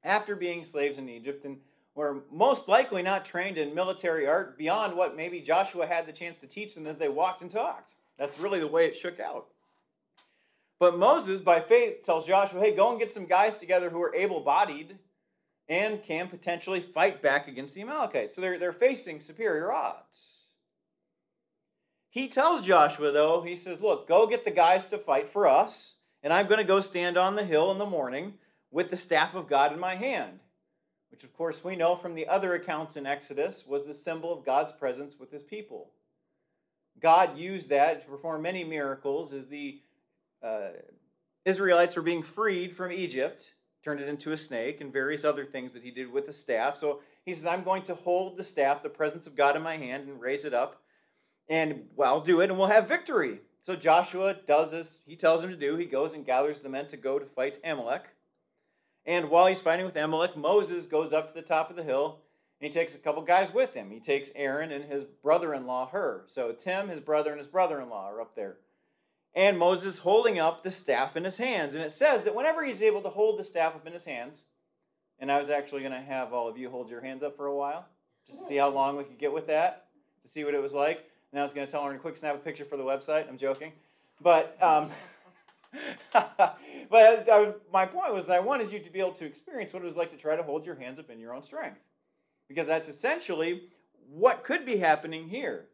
after 0.03 0.35
being 0.35 0.63
slaves 0.63 0.97
in 0.97 1.09
Egypt 1.09 1.45
and 1.45 1.57
were 1.95 2.23
most 2.31 2.67
likely 2.67 3.01
not 3.01 3.25
trained 3.25 3.57
in 3.57 3.73
military 3.73 4.27
art 4.27 4.57
beyond 4.57 4.95
what 4.95 5.15
maybe 5.15 5.41
Joshua 5.41 5.87
had 5.87 6.05
the 6.05 6.11
chance 6.11 6.39
to 6.39 6.47
teach 6.47 6.75
them 6.75 6.87
as 6.87 6.97
they 6.97 7.09
walked 7.09 7.41
and 7.41 7.49
talked. 7.49 7.93
That's 8.17 8.39
really 8.39 8.59
the 8.59 8.67
way 8.67 8.85
it 8.85 8.95
shook 8.95 9.19
out. 9.19 9.47
But 10.79 10.97
Moses, 10.97 11.39
by 11.39 11.59
faith, 11.59 12.03
tells 12.03 12.27
Joshua, 12.27 12.59
hey, 12.59 12.75
go 12.75 12.91
and 12.91 12.99
get 12.99 13.11
some 13.11 13.25
guys 13.25 13.57
together 13.57 13.89
who 13.89 14.01
are 14.01 14.13
able 14.13 14.41
bodied 14.41 14.97
and 15.69 16.01
can 16.03 16.27
potentially 16.27 16.79
fight 16.81 17.21
back 17.21 17.47
against 17.47 17.73
the 17.73 17.81
Amalekites. 17.81 18.35
So 18.35 18.41
they're, 18.41 18.57
they're 18.57 18.71
facing 18.71 19.19
superior 19.19 19.71
odds. 19.71 20.41
He 22.09 22.27
tells 22.27 22.65
Joshua, 22.65 23.11
though, 23.11 23.41
he 23.41 23.55
says, 23.55 23.81
Look, 23.81 24.07
go 24.07 24.27
get 24.27 24.45
the 24.45 24.51
guys 24.51 24.87
to 24.89 24.97
fight 24.97 25.29
for 25.29 25.47
us, 25.47 25.95
and 26.23 26.31
I'm 26.31 26.47
going 26.47 26.59
to 26.59 26.63
go 26.63 26.79
stand 26.79 27.17
on 27.17 27.35
the 27.35 27.45
hill 27.45 27.71
in 27.71 27.77
the 27.77 27.85
morning 27.85 28.35
with 28.71 28.89
the 28.89 28.97
staff 28.97 29.35
of 29.35 29.49
God 29.49 29.73
in 29.73 29.79
my 29.79 29.95
hand, 29.95 30.39
which, 31.11 31.23
of 31.23 31.33
course, 31.33 31.63
we 31.63 31.75
know 31.75 31.95
from 31.95 32.15
the 32.15 32.27
other 32.27 32.53
accounts 32.55 32.95
in 32.95 33.05
Exodus 33.05 33.65
was 33.67 33.83
the 33.83 33.93
symbol 33.93 34.33
of 34.33 34.45
God's 34.45 34.71
presence 34.71 35.19
with 35.19 35.31
his 35.31 35.43
people. 35.43 35.91
God 36.99 37.37
used 37.37 37.69
that 37.69 38.01
to 38.01 38.07
perform 38.07 38.41
many 38.41 38.63
miracles 38.63 39.33
as 39.33 39.47
the 39.47 39.81
uh, 40.41 40.69
Israelites 41.45 41.95
were 41.95 42.01
being 42.01 42.23
freed 42.23 42.75
from 42.75 42.91
Egypt 42.91 43.53
turned 43.83 43.99
it 43.99 44.09
into 44.09 44.31
a 44.31 44.37
snake, 44.37 44.81
and 44.81 44.91
various 44.91 45.23
other 45.23 45.45
things 45.45 45.73
that 45.73 45.83
he 45.83 45.91
did 45.91 46.11
with 46.11 46.25
the 46.25 46.33
staff. 46.33 46.77
So 46.77 47.01
he 47.25 47.33
says, 47.33 47.45
I'm 47.45 47.63
going 47.63 47.83
to 47.83 47.95
hold 47.95 48.37
the 48.37 48.43
staff, 48.43 48.83
the 48.83 48.89
presence 48.89 49.27
of 49.27 49.35
God 49.35 49.55
in 49.55 49.61
my 49.61 49.77
hand, 49.77 50.07
and 50.07 50.19
raise 50.19 50.45
it 50.45 50.53
up. 50.53 50.81
And 51.49 51.83
well, 51.95 52.15
I'll 52.15 52.21
do 52.21 52.41
it, 52.41 52.49
and 52.49 52.57
we'll 52.57 52.67
have 52.67 52.87
victory. 52.87 53.39
So 53.61 53.75
Joshua 53.75 54.35
does 54.45 54.73
as 54.73 55.01
he 55.05 55.15
tells 55.15 55.43
him 55.43 55.49
to 55.49 55.55
do. 55.55 55.75
He 55.75 55.85
goes 55.85 56.13
and 56.13 56.25
gathers 56.25 56.59
the 56.59 56.69
men 56.69 56.87
to 56.87 56.97
go 56.97 57.19
to 57.19 57.25
fight 57.25 57.59
Amalek. 57.63 58.05
And 59.05 59.29
while 59.29 59.47
he's 59.47 59.61
fighting 59.61 59.85
with 59.85 59.95
Amalek, 59.95 60.35
Moses 60.35 60.85
goes 60.85 61.13
up 61.13 61.27
to 61.27 61.33
the 61.33 61.41
top 61.41 61.69
of 61.69 61.75
the 61.75 61.83
hill 61.83 62.19
and 62.59 62.71
he 62.71 62.79
takes 62.79 62.95
a 62.95 62.99
couple 62.99 63.21
guys 63.21 63.53
with 63.53 63.73
him. 63.73 63.91
He 63.91 63.99
takes 63.99 64.31
Aaron 64.35 64.71
and 64.71 64.83
his 64.83 65.03
brother 65.03 65.53
in 65.53 65.65
law, 65.67 65.87
Hur. 65.87 66.23
So 66.27 66.51
Tim, 66.51 66.89
his 66.89 66.99
brother, 66.99 67.31
and 67.31 67.39
his 67.39 67.47
brother 67.47 67.79
in 67.79 67.89
law 67.89 68.09
are 68.09 68.21
up 68.21 68.35
there 68.35 68.57
and 69.37 69.55
Moses 69.55 69.99
holding 69.99 70.39
up 70.39 70.63
the 70.63 70.71
staff 70.71 71.15
in 71.15 71.23
his 71.23 71.37
hands. 71.37 71.75
And 71.75 71.83
it 71.83 71.91
says 71.91 72.23
that 72.23 72.33
whenever 72.33 72.65
he's 72.65 72.81
able 72.81 73.03
to 73.03 73.09
hold 73.09 73.37
the 73.37 73.43
staff 73.43 73.75
up 73.75 73.85
in 73.85 73.93
his 73.93 74.03
hands, 74.03 74.45
and 75.19 75.31
I 75.31 75.39
was 75.39 75.51
actually 75.51 75.81
going 75.81 75.93
to 75.93 76.01
have 76.01 76.33
all 76.33 76.49
of 76.49 76.57
you 76.57 76.71
hold 76.71 76.89
your 76.89 77.01
hands 77.01 77.21
up 77.21 77.37
for 77.37 77.45
a 77.45 77.55
while, 77.55 77.85
just 78.25 78.39
to 78.39 78.45
see 78.47 78.55
how 78.55 78.69
long 78.69 78.97
we 78.97 79.03
could 79.03 79.19
get 79.19 79.31
with 79.31 79.45
that, 79.45 79.85
to 80.23 80.27
see 80.27 80.43
what 80.43 80.55
it 80.55 80.61
was 80.61 80.73
like. 80.73 81.05
And 81.31 81.39
I 81.39 81.43
was 81.43 81.53
going 81.53 81.67
to 81.67 81.71
tell 81.71 81.85
her 81.85 81.93
to 81.93 81.99
quick 81.99 82.17
snap 82.17 82.33
a 82.33 82.39
picture 82.39 82.65
for 82.65 82.77
the 82.77 82.83
website. 82.83 83.29
I'm 83.29 83.37
joking. 83.37 83.73
But, 84.21 84.57
um, 84.59 84.89
but 86.11 87.29
I, 87.31 87.53
my 87.71 87.85
point 87.85 88.15
was 88.15 88.25
that 88.25 88.37
I 88.37 88.39
wanted 88.39 88.71
you 88.71 88.79
to 88.79 88.89
be 88.89 88.99
able 88.99 89.13
to 89.13 89.25
experience 89.25 89.71
what 89.71 89.83
it 89.83 89.85
was 89.85 89.97
like 89.97 90.09
to 90.09 90.17
try 90.17 90.35
to 90.35 90.41
hold 90.41 90.65
your 90.65 90.75
hands 90.75 90.97
up 90.99 91.11
in 91.11 91.19
your 91.19 91.35
own 91.35 91.43
strength. 91.43 91.79
Because 92.47 92.65
that's 92.65 92.89
essentially 92.89 93.69
what 94.09 94.43
could 94.43 94.65
be 94.65 94.77
happening 94.77 95.29
here. 95.29 95.65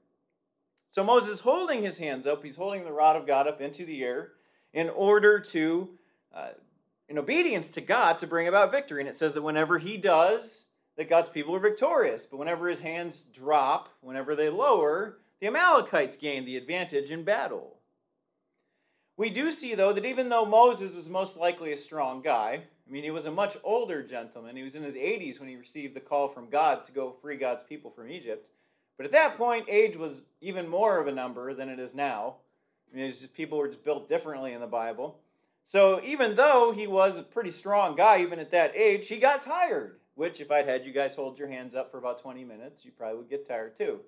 So 0.94 1.04
Moses 1.04 1.40
holding 1.40 1.82
his 1.82 1.98
hands 1.98 2.28
up, 2.28 2.44
he's 2.44 2.56
holding 2.56 2.84
the 2.84 2.92
rod 2.92 3.16
of 3.16 3.26
God 3.26 3.48
up 3.48 3.60
into 3.60 3.84
the 3.84 4.04
air 4.04 4.34
in 4.74 4.92
order 4.92 5.40
to, 5.40 5.90
uh, 6.32 6.50
in 7.10 7.18
obedience 7.18 7.72
to 7.72 7.82
God, 7.82 8.20
to 8.20 8.28
bring 8.28 8.48
about 8.48 8.70
victory. 8.70 9.02
And 9.02 9.10
it 9.10 9.16
says 9.16 9.34
that 9.34 9.42
whenever 9.42 9.80
he 9.80 9.98
does, 9.98 10.68
that 10.96 11.10
God's 11.10 11.30
people 11.30 11.56
are 11.56 11.60
victorious. 11.60 12.28
But 12.28 12.38
whenever 12.38 12.68
his 12.68 12.82
hands 12.82 13.26
drop, 13.34 13.90
whenever 14.02 14.36
they 14.36 14.52
lower, 14.52 15.18
the 15.40 15.48
Amalekites 15.48 16.16
gain 16.16 16.46
the 16.46 16.58
advantage 16.58 17.10
in 17.10 17.24
battle. 17.24 17.78
We 19.18 19.32
do 19.32 19.52
see, 19.52 19.74
though, 19.74 19.94
that 19.94 20.06
even 20.06 20.30
though 20.30 20.46
Moses 20.46 20.94
was 20.94 21.10
most 21.10 21.38
likely 21.38 21.74
a 21.74 21.78
strong 21.78 22.22
guy, 22.22 22.62
I 22.88 22.92
mean, 22.92 23.04
he 23.04 23.10
was 23.10 23.26
a 23.26 23.32
much 23.32 23.58
older 23.64 24.04
gentleman. 24.04 24.56
He 24.56 24.62
was 24.62 24.76
in 24.76 24.84
his 24.84 24.94
80s 24.94 25.40
when 25.40 25.50
he 25.50 25.56
received 25.56 25.96
the 25.96 26.02
call 26.02 26.28
from 26.28 26.52
God 26.52 26.84
to 26.84 26.92
go 26.92 27.16
free 27.20 27.38
God's 27.38 27.64
people 27.64 27.90
from 27.90 28.12
Egypt. 28.12 28.52
But 28.98 29.06
at 29.06 29.12
that 29.14 29.38
point, 29.38 29.66
age 29.68 29.96
was 29.96 30.22
even 30.42 30.68
more 30.68 31.00
of 31.00 31.08
a 31.08 31.12
number 31.12 31.54
than 31.54 31.70
it 31.70 31.80
is 31.80 31.94
now. 31.94 32.36
I 32.92 32.96
mean, 32.96 33.06
it's 33.06 33.20
just 33.20 33.34
people 33.34 33.58
were 33.58 33.68
just 33.68 33.84
built 33.84 34.08
differently 34.08 34.54
in 34.54 34.62
the 34.62 34.68
Bible. 34.68 35.20
So 35.64 36.02
even 36.04 36.36
though 36.36 36.74
he 36.76 36.88
was 36.88 37.18
a 37.18 37.24
pretty 37.24 37.52
strong 37.52 37.96
guy, 37.96 38.22
even 38.22 38.40
at 38.40 38.52
that 38.52 38.76
age, 38.76 39.08
he 39.08 39.18
got 39.18 39.42
tired. 39.42 40.00
Which, 40.16 40.40
if 40.40 40.52
I'd 40.52 40.68
had 40.68 40.86
you 40.86 40.92
guys 40.92 41.16
hold 41.16 41.40
your 41.40 41.48
hands 41.48 41.74
up 41.74 41.90
for 41.90 41.98
about 41.98 42.22
20 42.22 42.44
minutes, 42.44 42.86
you 42.86 42.92
probably 42.92 43.18
would 43.18 43.30
get 43.30 43.48
tired 43.48 43.76
too. 43.76 44.02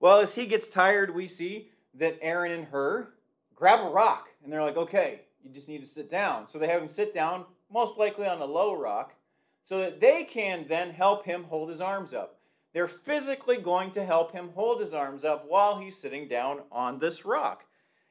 Well, 0.00 0.20
as 0.20 0.34
he 0.34 0.46
gets 0.46 0.68
tired, 0.68 1.14
we 1.14 1.28
see 1.28 1.68
that 1.94 2.18
Aaron 2.22 2.50
and 2.50 2.64
Hur 2.64 3.12
grab 3.54 3.80
a 3.80 3.90
rock, 3.90 4.28
and 4.42 4.50
they're 4.50 4.62
like, 4.62 4.76
okay, 4.76 5.20
you 5.44 5.50
just 5.50 5.68
need 5.68 5.80
to 5.82 5.86
sit 5.86 6.08
down. 6.08 6.48
So 6.48 6.58
they 6.58 6.66
have 6.66 6.80
him 6.80 6.88
sit 6.88 7.12
down, 7.12 7.44
most 7.70 7.98
likely 7.98 8.26
on 8.26 8.40
a 8.40 8.44
low 8.44 8.74
rock, 8.74 9.14
so 9.64 9.78
that 9.80 10.00
they 10.00 10.24
can 10.24 10.64
then 10.68 10.90
help 10.90 11.24
him 11.26 11.44
hold 11.44 11.68
his 11.68 11.80
arms 11.80 12.14
up. 12.14 12.38
They're 12.72 12.88
physically 12.88 13.58
going 13.58 13.90
to 13.92 14.04
help 14.04 14.32
him 14.32 14.50
hold 14.54 14.80
his 14.80 14.94
arms 14.94 15.24
up 15.24 15.44
while 15.46 15.78
he's 15.78 15.96
sitting 15.96 16.26
down 16.26 16.60
on 16.70 16.98
this 16.98 17.24
rock. 17.24 17.64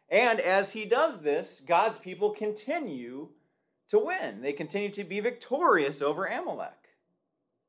And 0.10 0.39
as 0.39 0.74
he 0.74 0.86
does 0.86 1.20
this, 1.20 1.62
God's 1.65 1.98
people 1.98 2.32
continue 2.32 3.30
to 3.88 3.98
win. 3.98 4.41
They 4.41 4.53
continue 4.53 4.89
to 4.91 5.03
be 5.03 5.20
victorious 5.20 6.01
over 6.01 6.25
Amalek. 6.25 6.74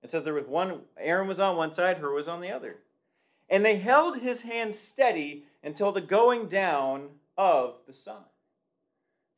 It 0.02 0.10
says 0.10 0.24
there 0.24 0.34
was 0.34 0.46
one, 0.46 0.80
Aaron 0.98 1.28
was 1.28 1.40
on 1.40 1.56
one 1.56 1.72
side, 1.72 1.98
Hur 1.98 2.12
was 2.12 2.28
on 2.28 2.40
the 2.40 2.50
other. 2.50 2.78
And 3.48 3.64
they 3.64 3.78
held 3.78 4.18
his 4.18 4.42
hand 4.42 4.74
steady 4.74 5.44
until 5.62 5.92
the 5.92 6.00
going 6.00 6.48
down 6.48 7.08
of 7.38 7.76
the 7.86 7.94
sun. 7.94 8.24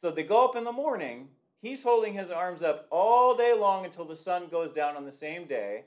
So 0.01 0.11
they 0.11 0.23
go 0.23 0.45
up 0.45 0.57
in 0.57 0.65
the 0.65 0.73
morning. 0.73 1.29
He's 1.61 1.83
holding 1.83 2.15
his 2.15 2.31
arms 2.31 2.63
up 2.63 2.87
all 2.91 3.37
day 3.37 3.55
long 3.55 3.85
until 3.85 4.05
the 4.05 4.17
sun 4.17 4.49
goes 4.51 4.71
down 4.71 4.97
on 4.97 5.05
the 5.05 5.13
same 5.13 5.47
day 5.47 5.85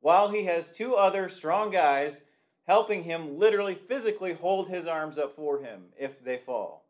while 0.00 0.30
he 0.30 0.44
has 0.44 0.70
two 0.70 0.94
other 0.94 1.28
strong 1.28 1.70
guys 1.70 2.20
helping 2.66 3.02
him 3.02 3.38
literally 3.38 3.74
physically 3.74 4.34
hold 4.34 4.68
his 4.68 4.86
arms 4.86 5.18
up 5.18 5.34
for 5.34 5.60
him 5.60 5.84
if 5.98 6.22
they 6.22 6.38
fall. 6.38 6.84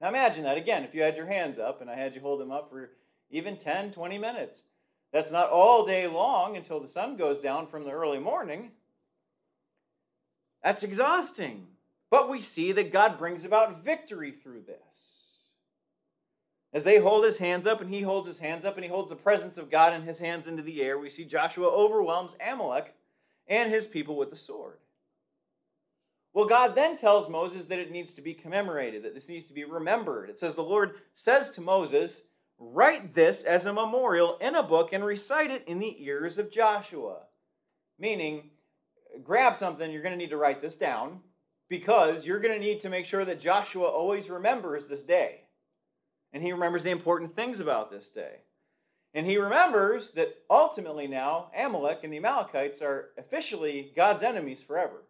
Now 0.00 0.08
imagine 0.08 0.44
that 0.44 0.58
again, 0.58 0.84
if 0.84 0.94
you 0.94 1.02
had 1.02 1.16
your 1.16 1.26
hands 1.26 1.58
up 1.58 1.80
and 1.80 1.88
I 1.90 1.96
had 1.96 2.14
you 2.14 2.20
hold 2.20 2.40
them 2.40 2.52
up 2.52 2.70
for 2.70 2.90
even 3.30 3.56
10, 3.56 3.92
20 3.92 4.18
minutes. 4.18 4.62
That's 5.12 5.32
not 5.32 5.50
all 5.50 5.86
day 5.86 6.06
long 6.06 6.56
until 6.56 6.80
the 6.80 6.88
sun 6.88 7.16
goes 7.16 7.40
down 7.40 7.68
from 7.68 7.84
the 7.84 7.92
early 7.92 8.18
morning. 8.18 8.72
That's 10.62 10.82
exhausting. 10.82 11.68
But 12.10 12.28
we 12.28 12.40
see 12.40 12.72
that 12.72 12.92
God 12.92 13.18
brings 13.18 13.44
about 13.44 13.84
victory 13.84 14.32
through 14.32 14.62
this. 14.66 15.23
As 16.74 16.82
they 16.82 16.98
hold 16.98 17.24
his 17.24 17.36
hands 17.36 17.68
up 17.68 17.80
and 17.80 17.88
he 17.88 18.02
holds 18.02 18.26
his 18.26 18.40
hands 18.40 18.64
up 18.64 18.74
and 18.74 18.84
he 18.84 18.90
holds 18.90 19.08
the 19.08 19.16
presence 19.16 19.56
of 19.56 19.70
God 19.70 19.94
in 19.94 20.02
his 20.02 20.18
hands 20.18 20.48
into 20.48 20.62
the 20.62 20.82
air, 20.82 20.98
we 20.98 21.08
see 21.08 21.24
Joshua 21.24 21.68
overwhelms 21.68 22.36
Amalek 22.44 22.94
and 23.46 23.70
his 23.70 23.86
people 23.86 24.16
with 24.16 24.30
the 24.30 24.36
sword. 24.36 24.78
Well, 26.32 26.46
God 26.46 26.74
then 26.74 26.96
tells 26.96 27.28
Moses 27.28 27.66
that 27.66 27.78
it 27.78 27.92
needs 27.92 28.14
to 28.14 28.22
be 28.22 28.34
commemorated, 28.34 29.04
that 29.04 29.14
this 29.14 29.28
needs 29.28 29.44
to 29.44 29.54
be 29.54 29.62
remembered. 29.62 30.28
It 30.28 30.36
says, 30.40 30.54
The 30.54 30.62
Lord 30.62 30.96
says 31.14 31.50
to 31.50 31.60
Moses, 31.60 32.22
Write 32.58 33.14
this 33.14 33.42
as 33.42 33.66
a 33.66 33.72
memorial 33.72 34.36
in 34.40 34.56
a 34.56 34.62
book 34.62 34.92
and 34.92 35.04
recite 35.04 35.52
it 35.52 35.62
in 35.68 35.78
the 35.78 36.04
ears 36.04 36.38
of 36.38 36.50
Joshua. 36.50 37.26
Meaning, 38.00 38.50
grab 39.22 39.54
something, 39.54 39.92
you're 39.92 40.02
going 40.02 40.12
to 40.12 40.18
need 40.18 40.30
to 40.30 40.36
write 40.36 40.60
this 40.60 40.74
down 40.74 41.20
because 41.68 42.26
you're 42.26 42.40
going 42.40 42.58
to 42.58 42.64
need 42.64 42.80
to 42.80 42.88
make 42.88 43.06
sure 43.06 43.24
that 43.24 43.40
Joshua 43.40 43.86
always 43.86 44.28
remembers 44.28 44.86
this 44.86 45.02
day 45.02 45.43
and 46.34 46.42
he 46.42 46.52
remembers 46.52 46.82
the 46.82 46.90
important 46.90 47.36
things 47.36 47.60
about 47.60 47.90
this 47.90 48.10
day. 48.10 48.40
And 49.14 49.24
he 49.24 49.38
remembers 49.38 50.10
that 50.10 50.34
ultimately 50.50 51.06
now 51.06 51.46
Amalek 51.56 52.00
and 52.02 52.12
the 52.12 52.16
Amalekites 52.16 52.82
are 52.82 53.10
officially 53.16 53.92
God's 53.94 54.24
enemies 54.24 54.60
forever. 54.60 55.04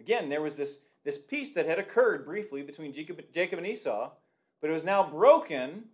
Again, 0.00 0.30
there 0.30 0.40
was 0.40 0.54
this, 0.54 0.78
this 1.04 1.18
peace 1.18 1.50
that 1.50 1.66
had 1.66 1.78
occurred 1.78 2.24
briefly 2.24 2.62
between 2.62 2.94
Jacob, 2.94 3.20
Jacob 3.34 3.58
and 3.58 3.66
Esau, 3.66 4.10
but 4.62 4.70
it 4.70 4.72
was 4.72 4.84
now 4.84 5.02
broken 5.08 5.84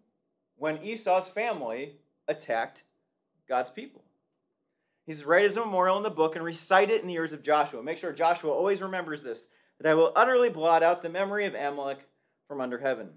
when 0.56 0.80
Esau's 0.84 1.26
family 1.26 1.96
attacked 2.28 2.84
God's 3.48 3.70
people. 3.70 4.04
He 5.06 5.12
says, 5.12 5.24
Write 5.24 5.44
as 5.44 5.56
a 5.56 5.60
memorial 5.60 5.96
in 5.96 6.04
the 6.04 6.10
book 6.10 6.36
and 6.36 6.44
recite 6.44 6.90
it 6.90 7.02
in 7.02 7.08
the 7.08 7.14
ears 7.14 7.32
of 7.32 7.42
Joshua. 7.42 7.82
Make 7.82 7.98
sure 7.98 8.12
Joshua 8.12 8.52
always 8.52 8.80
remembers 8.80 9.22
this 9.22 9.46
that 9.80 9.90
I 9.90 9.94
will 9.94 10.12
utterly 10.14 10.50
blot 10.50 10.84
out 10.84 11.02
the 11.02 11.08
memory 11.08 11.46
of 11.46 11.54
Amalek 11.56 12.06
from 12.46 12.60
under 12.60 12.78
heaven. 12.78 13.08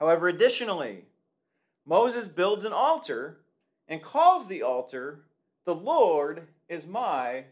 However, 0.00 0.28
additionally, 0.28 1.04
Moses 1.84 2.26
builds 2.26 2.64
an 2.64 2.72
altar 2.72 3.38
and 3.86 4.02
calls 4.02 4.48
the 4.48 4.62
altar, 4.62 5.20
The 5.66 5.74
Lord 5.74 6.46
is 6.68 6.86
my 6.86 7.44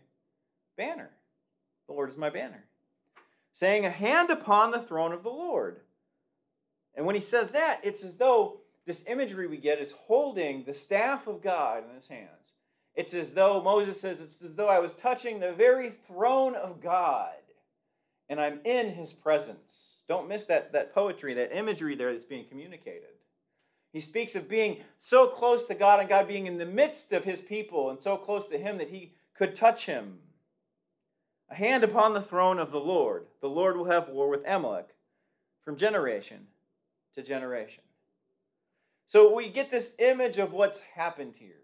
banner. 0.77 1.11
The 1.87 1.93
Lord 1.93 2.09
is 2.09 2.17
my 2.17 2.31
banner. 2.31 2.65
Saying, 3.53 3.85
A 3.85 3.91
hand 3.91 4.31
upon 4.31 4.71
the 4.71 4.81
throne 4.81 5.13
of 5.13 5.23
the 5.23 5.29
Lord. 5.29 5.81
And 6.95 7.05
when 7.05 7.15
he 7.15 7.21
says 7.21 7.51
that, 7.51 7.81
it's 7.83 8.03
as 8.03 8.15
though 8.15 8.61
this 8.87 9.05
imagery 9.07 9.47
we 9.47 9.59
get 9.59 9.81
is 9.81 9.93
holding 9.93 10.65
the 10.65 10.73
staff 10.73 11.27
of 11.27 11.43
God 11.43 11.85
in 11.89 11.95
his 11.95 12.09
hands. 12.09 12.53
It's 12.95 13.13
as 13.13 13.31
though 13.33 13.63
Moses 13.63 14.01
says, 14.01 14.23
It's 14.23 14.43
as 14.43 14.55
though 14.55 14.69
I 14.69 14.79
was 14.79 14.95
touching 14.95 15.39
the 15.39 15.53
very 15.53 15.93
throne 16.07 16.55
of 16.55 16.81
God 16.81 17.33
and 18.29 18.41
I'm 18.41 18.61
in 18.65 18.91
his 18.91 19.13
presence. 19.13 20.03
Don't 20.09 20.29
miss 20.29 20.45
that, 20.45 20.73
that 20.73 20.95
poetry, 20.95 21.35
that 21.35 21.57
imagery 21.57 21.95
there 21.95 22.13
that's 22.13 22.25
being 22.25 22.47
communicated. 22.47 23.09
He 23.93 24.01
speaks 24.01 24.37
of 24.37 24.49
being 24.49 24.79
so 24.99 25.27
close 25.27 25.65
to 25.67 25.75
God 25.75 26.01
and 26.01 26.09
God 26.09 26.29
being 26.29 26.47
in 26.47 26.59
the 26.59 26.67
midst 26.67 27.13
of 27.13 27.25
his 27.25 27.41
people 27.41 27.91
and 27.91 28.03
so 28.03 28.17
close 28.17 28.47
to 28.49 28.59
him 28.59 28.79
that 28.79 28.91
he 28.91 29.13
could 29.35 29.55
touch 29.55 29.87
him. 29.87 30.19
A 31.51 31.55
hand 31.55 31.83
upon 31.83 32.13
the 32.13 32.21
throne 32.21 32.59
of 32.59 32.71
the 32.71 32.81
Lord. 32.81 33.27
The 33.41 33.49
Lord 33.49 33.77
will 33.77 33.87
have 33.87 34.11
war 34.11 34.29
with 34.29 34.47
Amalek 34.47 34.89
from 35.65 35.77
generation 35.77 36.47
to 37.15 37.23
generation. 37.23 37.83
So 39.07 39.35
we 39.35 39.49
get 39.49 39.71
this 39.71 39.93
image 39.99 40.37
of 40.37 40.53
what's 40.53 40.81
happened 40.81 41.37
here. 41.37 41.63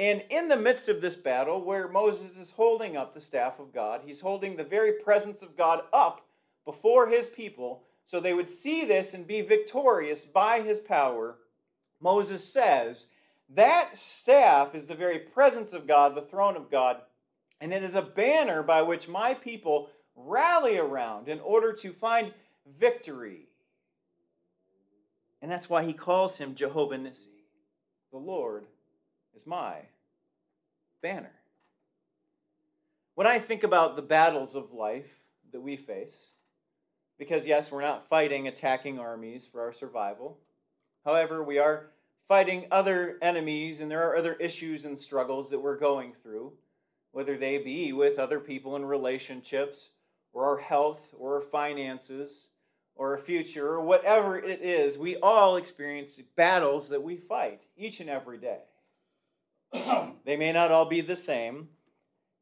And 0.00 0.22
in 0.30 0.48
the 0.48 0.56
midst 0.56 0.88
of 0.88 1.02
this 1.02 1.14
battle, 1.14 1.62
where 1.62 1.86
Moses 1.86 2.38
is 2.38 2.52
holding 2.52 2.96
up 2.96 3.12
the 3.12 3.20
staff 3.20 3.60
of 3.60 3.74
God, 3.74 4.00
he's 4.02 4.22
holding 4.22 4.56
the 4.56 4.64
very 4.64 4.92
presence 4.92 5.42
of 5.42 5.58
God 5.58 5.82
up 5.92 6.26
before 6.64 7.06
his 7.08 7.28
people 7.28 7.82
so 8.02 8.18
they 8.18 8.32
would 8.32 8.48
see 8.48 8.86
this 8.86 9.12
and 9.12 9.26
be 9.26 9.42
victorious 9.42 10.24
by 10.24 10.62
his 10.62 10.80
power. 10.80 11.36
Moses 12.00 12.42
says, 12.50 13.08
That 13.50 13.98
staff 13.98 14.74
is 14.74 14.86
the 14.86 14.94
very 14.94 15.18
presence 15.18 15.74
of 15.74 15.86
God, 15.86 16.14
the 16.14 16.22
throne 16.22 16.56
of 16.56 16.70
God, 16.70 17.02
and 17.60 17.70
it 17.70 17.82
is 17.82 17.94
a 17.94 18.00
banner 18.00 18.62
by 18.62 18.80
which 18.80 19.06
my 19.06 19.34
people 19.34 19.90
rally 20.16 20.78
around 20.78 21.28
in 21.28 21.40
order 21.40 21.74
to 21.74 21.92
find 21.92 22.32
victory. 22.78 23.48
And 25.42 25.50
that's 25.50 25.68
why 25.68 25.84
he 25.84 25.92
calls 25.92 26.38
him 26.38 26.54
Jehovah 26.54 26.96
Nissi, 26.96 27.44
the 28.12 28.18
Lord 28.18 28.64
is 29.34 29.46
my 29.46 29.76
banner. 31.02 31.32
When 33.14 33.26
I 33.26 33.38
think 33.38 33.64
about 33.64 33.96
the 33.96 34.02
battles 34.02 34.54
of 34.54 34.72
life 34.72 35.10
that 35.52 35.60
we 35.60 35.76
face, 35.76 36.16
because 37.18 37.46
yes, 37.46 37.70
we're 37.70 37.82
not 37.82 38.08
fighting 38.08 38.48
attacking 38.48 38.98
armies 38.98 39.46
for 39.46 39.60
our 39.60 39.72
survival. 39.72 40.38
However, 41.04 41.42
we 41.42 41.58
are 41.58 41.86
fighting 42.28 42.66
other 42.70 43.18
enemies 43.20 43.80
and 43.80 43.90
there 43.90 44.08
are 44.08 44.16
other 44.16 44.34
issues 44.34 44.84
and 44.84 44.98
struggles 44.98 45.50
that 45.50 45.58
we're 45.58 45.76
going 45.76 46.14
through, 46.22 46.52
whether 47.12 47.36
they 47.36 47.58
be 47.58 47.92
with 47.92 48.18
other 48.18 48.40
people 48.40 48.76
in 48.76 48.84
relationships, 48.84 49.90
or 50.32 50.46
our 50.46 50.58
health, 50.58 51.12
or 51.18 51.36
our 51.36 51.40
finances, 51.42 52.48
or 52.94 53.12
our 53.12 53.18
future, 53.18 53.66
or 53.66 53.80
whatever 53.80 54.38
it 54.38 54.62
is. 54.62 54.96
We 54.96 55.16
all 55.16 55.56
experience 55.56 56.20
battles 56.36 56.88
that 56.88 57.02
we 57.02 57.16
fight 57.16 57.62
each 57.76 58.00
and 58.00 58.08
every 58.08 58.38
day. 58.38 58.60
they 60.24 60.36
may 60.36 60.52
not 60.52 60.72
all 60.72 60.84
be 60.84 61.00
the 61.00 61.16
same, 61.16 61.68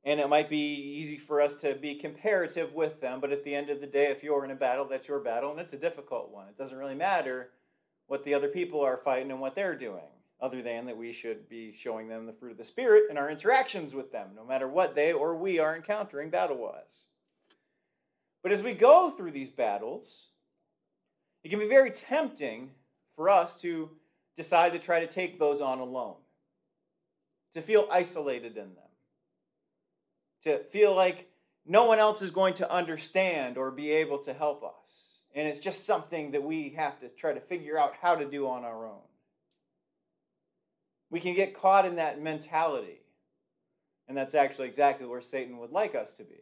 and 0.05 0.21
it 0.21 0.29
might 0.29 0.49
be 0.49 0.97
easy 0.99 1.19
for 1.19 1.41
us 1.41 1.57
to 1.57 1.75
be 1.75 1.95
comparative 1.95 2.73
with 2.73 3.01
them, 3.01 3.21
but 3.21 3.33
at 3.33 3.45
the 3.45 3.55
end 3.55 3.69
of 3.69 3.81
the 3.81 3.87
day, 3.87 4.07
if 4.07 4.23
you're 4.23 4.45
in 4.45 4.51
a 4.51 4.57
battle, 4.57 4.87
that's 4.89 5.09
your 5.09 5.21
battle, 5.21 5.51
and 5.51 5.61
it's 5.61 5.75
a 5.75 5.79
difficult 5.79 6.31
one. 6.31 6.49
It 6.49 6.57
doesn't 6.57 6.79
really 6.79 6.95
matter 6.95 7.51
what 8.07 8.25
the 8.25 8.33
other 8.33 8.49
people 8.49 8.81
are 8.81 8.97
fighting 9.05 9.31
and 9.31 9.41
what 9.41 9.55
they're 9.55 9.77
doing, 9.77 10.09
other 10.41 10.63
than 10.63 10.87
that 10.87 10.97
we 10.97 11.13
should 11.13 11.49
be 11.51 11.73
showing 11.73 12.09
them 12.09 12.25
the 12.25 12.33
fruit 12.33 12.53
of 12.53 12.59
the 12.59 12.65
Spirit 12.65 13.11
in 13.11 13.19
our 13.19 13.31
interactions 13.31 13.93
with 13.93 14.11
them, 14.11 14.29
no 14.35 14.45
matter 14.45 14.67
what 14.67 14.95
they 14.95 15.13
or 15.13 15.37
we 15.37 15.59
are 15.59 15.77
encountering 15.77 16.31
battle 16.31 16.57
wise. 16.57 17.05
But 18.43 18.53
as 18.53 18.63
we 18.63 18.73
go 18.73 19.11
through 19.11 19.33
these 19.33 19.51
battles, 19.51 20.29
it 21.45 21.51
can 21.51 21.59
be 21.59 21.69
very 21.69 21.91
tempting 21.91 22.71
for 23.15 23.29
us 23.29 23.61
to 23.61 23.91
decide 24.37 24.73
to 24.73 24.79
try 24.79 25.01
to 25.01 25.07
take 25.07 25.39
those 25.39 25.61
on 25.61 25.81
alone 25.81 26.15
to 27.53 27.63
feel 27.63 27.89
isolated 27.91 28.57
in 28.57 28.75
them, 28.75 28.91
to 30.43 30.59
feel 30.65 30.95
like 30.95 31.29
no 31.67 31.85
one 31.85 31.99
else 31.99 32.23
is 32.23 32.31
going 32.31 32.55
to 32.55 32.73
understand 32.73 33.59
or 33.59 33.71
be 33.71 33.91
able 33.91 34.19
to 34.21 34.33
help 34.33 34.65
us. 34.65 35.19
And 35.35 35.47
it's 35.47 35.59
just 35.59 35.85
something 35.85 36.31
that 36.33 36.43
we 36.43 36.71
have 36.77 36.99
to 37.01 37.09
try 37.09 37.33
to 37.33 37.41
figure 37.41 37.79
out 37.79 37.93
how 38.01 38.15
to 38.15 38.25
do 38.25 38.49
on 38.49 38.65
our 38.65 38.87
own. 38.87 39.01
We 41.11 41.21
can 41.21 41.35
get 41.35 41.59
caught 41.59 41.85
in 41.85 41.97
that 41.97 42.21
mentality. 42.21 43.03
And 44.09 44.17
that's 44.17 44.35
actually 44.35 44.69
exactly 44.69 45.07
where 45.07 45.21
Satan 45.21 45.59
would 45.59 45.71
like 45.71 45.95
us 45.95 46.15
to 46.15 46.25
be. 46.25 46.41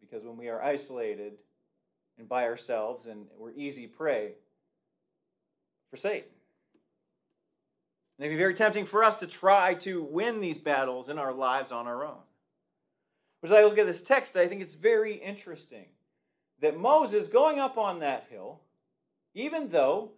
Because 0.00 0.24
when 0.24 0.36
we 0.38 0.48
are 0.48 0.62
isolated 0.62 1.34
and 2.18 2.28
by 2.28 2.44
ourselves 2.44 3.06
and 3.06 3.26
we're 3.38 3.52
easy 3.52 3.86
prey 3.86 4.32
for 5.90 5.96
Satan. 5.96 6.30
And 8.18 8.26
it 8.26 8.28
can 8.28 8.36
be 8.36 8.42
very 8.42 8.54
tempting 8.54 8.86
for 8.86 9.04
us 9.04 9.16
to 9.20 9.26
try 9.26 9.74
to 9.74 10.02
win 10.02 10.40
these 10.40 10.58
battles 10.58 11.08
in 11.08 11.18
our 11.18 11.32
lives 11.32 11.70
on 11.70 11.86
our 11.86 12.04
own. 12.04 12.18
But 13.40 13.50
As 13.50 13.56
I 13.56 13.62
look 13.62 13.78
at 13.78 13.86
this 13.86 14.02
text, 14.02 14.36
I 14.36 14.48
think 14.48 14.60
it's 14.60 14.74
very 14.74 15.14
interesting 15.14 15.86
that 16.60 16.78
Moses, 16.78 17.28
going 17.28 17.60
up 17.60 17.78
on 17.78 18.00
that 18.00 18.26
hill, 18.28 18.60
even 19.34 19.68
though 19.68 20.10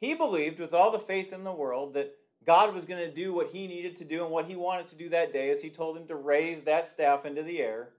he 0.00 0.14
believed 0.14 0.58
with 0.58 0.74
all 0.74 0.90
the 0.90 0.98
faith 0.98 1.32
in 1.32 1.44
the 1.44 1.52
world 1.52 1.94
that 1.94 2.12
God 2.44 2.74
was 2.74 2.84
going 2.84 3.00
to 3.00 3.14
do 3.14 3.32
what 3.32 3.50
he 3.50 3.66
needed 3.66 3.96
to 3.96 4.04
do 4.04 4.22
and 4.22 4.32
what 4.32 4.46
he 4.46 4.56
wanted 4.56 4.88
to 4.88 4.96
do 4.96 5.08
that 5.10 5.32
day, 5.32 5.50
as 5.50 5.62
he 5.62 5.70
told 5.70 5.96
him 5.96 6.06
to 6.08 6.16
raise 6.16 6.62
that 6.62 6.88
staff 6.88 7.24
into 7.24 7.42
the 7.42 7.60
air, 7.60 7.90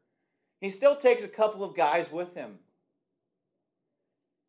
he 0.59 0.69
still 0.69 0.95
takes 0.95 1.23
a 1.23 1.27
couple 1.27 1.63
of 1.63 1.75
guys 1.75 2.11
with 2.11 2.33
him. 2.35 2.59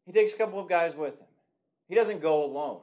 He 0.04 0.12
takes 0.12 0.34
a 0.34 0.36
couple 0.36 0.58
of 0.58 0.68
guys 0.68 0.94
with 0.94 1.18
him. 1.18 1.26
He 1.88 1.94
doesn't 1.94 2.20
go 2.20 2.44
alone. 2.44 2.80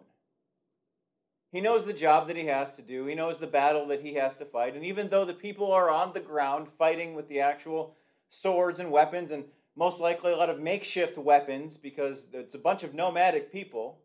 He 1.54 1.62
knows 1.62 1.86
the 1.86 1.94
job 1.94 2.28
that 2.28 2.36
he 2.36 2.48
has 2.48 2.76
to 2.78 2.82
do. 2.82 3.06
He 3.06 3.14
knows 3.14 3.38
the 3.38 3.46
battle 3.46 3.86
that 3.88 4.02
he 4.02 4.16
has 4.16 4.36
to 4.38 4.46
fight. 4.46 4.76
And 4.76 4.84
even 4.84 5.08
though 5.08 5.24
the 5.24 5.36
people 5.36 5.72
are 5.72 5.88
on 5.88 6.12
the 6.12 6.20
ground 6.20 6.68
fighting 6.80 7.14
with 7.14 7.30
the 7.30 7.42
actual 7.42 7.96
swords 8.28 8.80
and 8.80 8.92
weapons, 8.92 9.30
and 9.30 9.44
most 9.76 10.02
likely 10.02 10.34
a 10.34 10.36
lot 10.36 10.50
of 10.50 10.60
makeshift 10.60 11.16
weapons 11.16 11.78
because 11.78 12.26
it's 12.34 12.56
a 12.56 12.60
bunch 12.60 12.82
of 12.82 12.96
nomadic 12.96 13.52
people, 13.52 14.00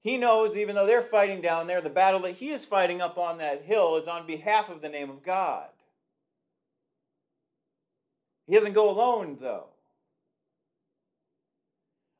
he 0.00 0.16
knows 0.16 0.56
even 0.56 0.74
though 0.74 0.84
they're 0.84 1.00
fighting 1.00 1.40
down 1.40 1.68
there, 1.68 1.80
the 1.80 1.88
battle 1.88 2.20
that 2.22 2.34
he 2.34 2.50
is 2.50 2.64
fighting 2.64 3.00
up 3.00 3.18
on 3.18 3.38
that 3.38 3.62
hill 3.62 3.96
is 3.96 4.08
on 4.08 4.26
behalf 4.26 4.68
of 4.68 4.82
the 4.82 4.88
name 4.88 5.10
of 5.10 5.22
God. 5.22 5.68
He 8.48 8.54
doesn't 8.54 8.72
go 8.72 8.90
alone, 8.90 9.38
though. 9.40 9.66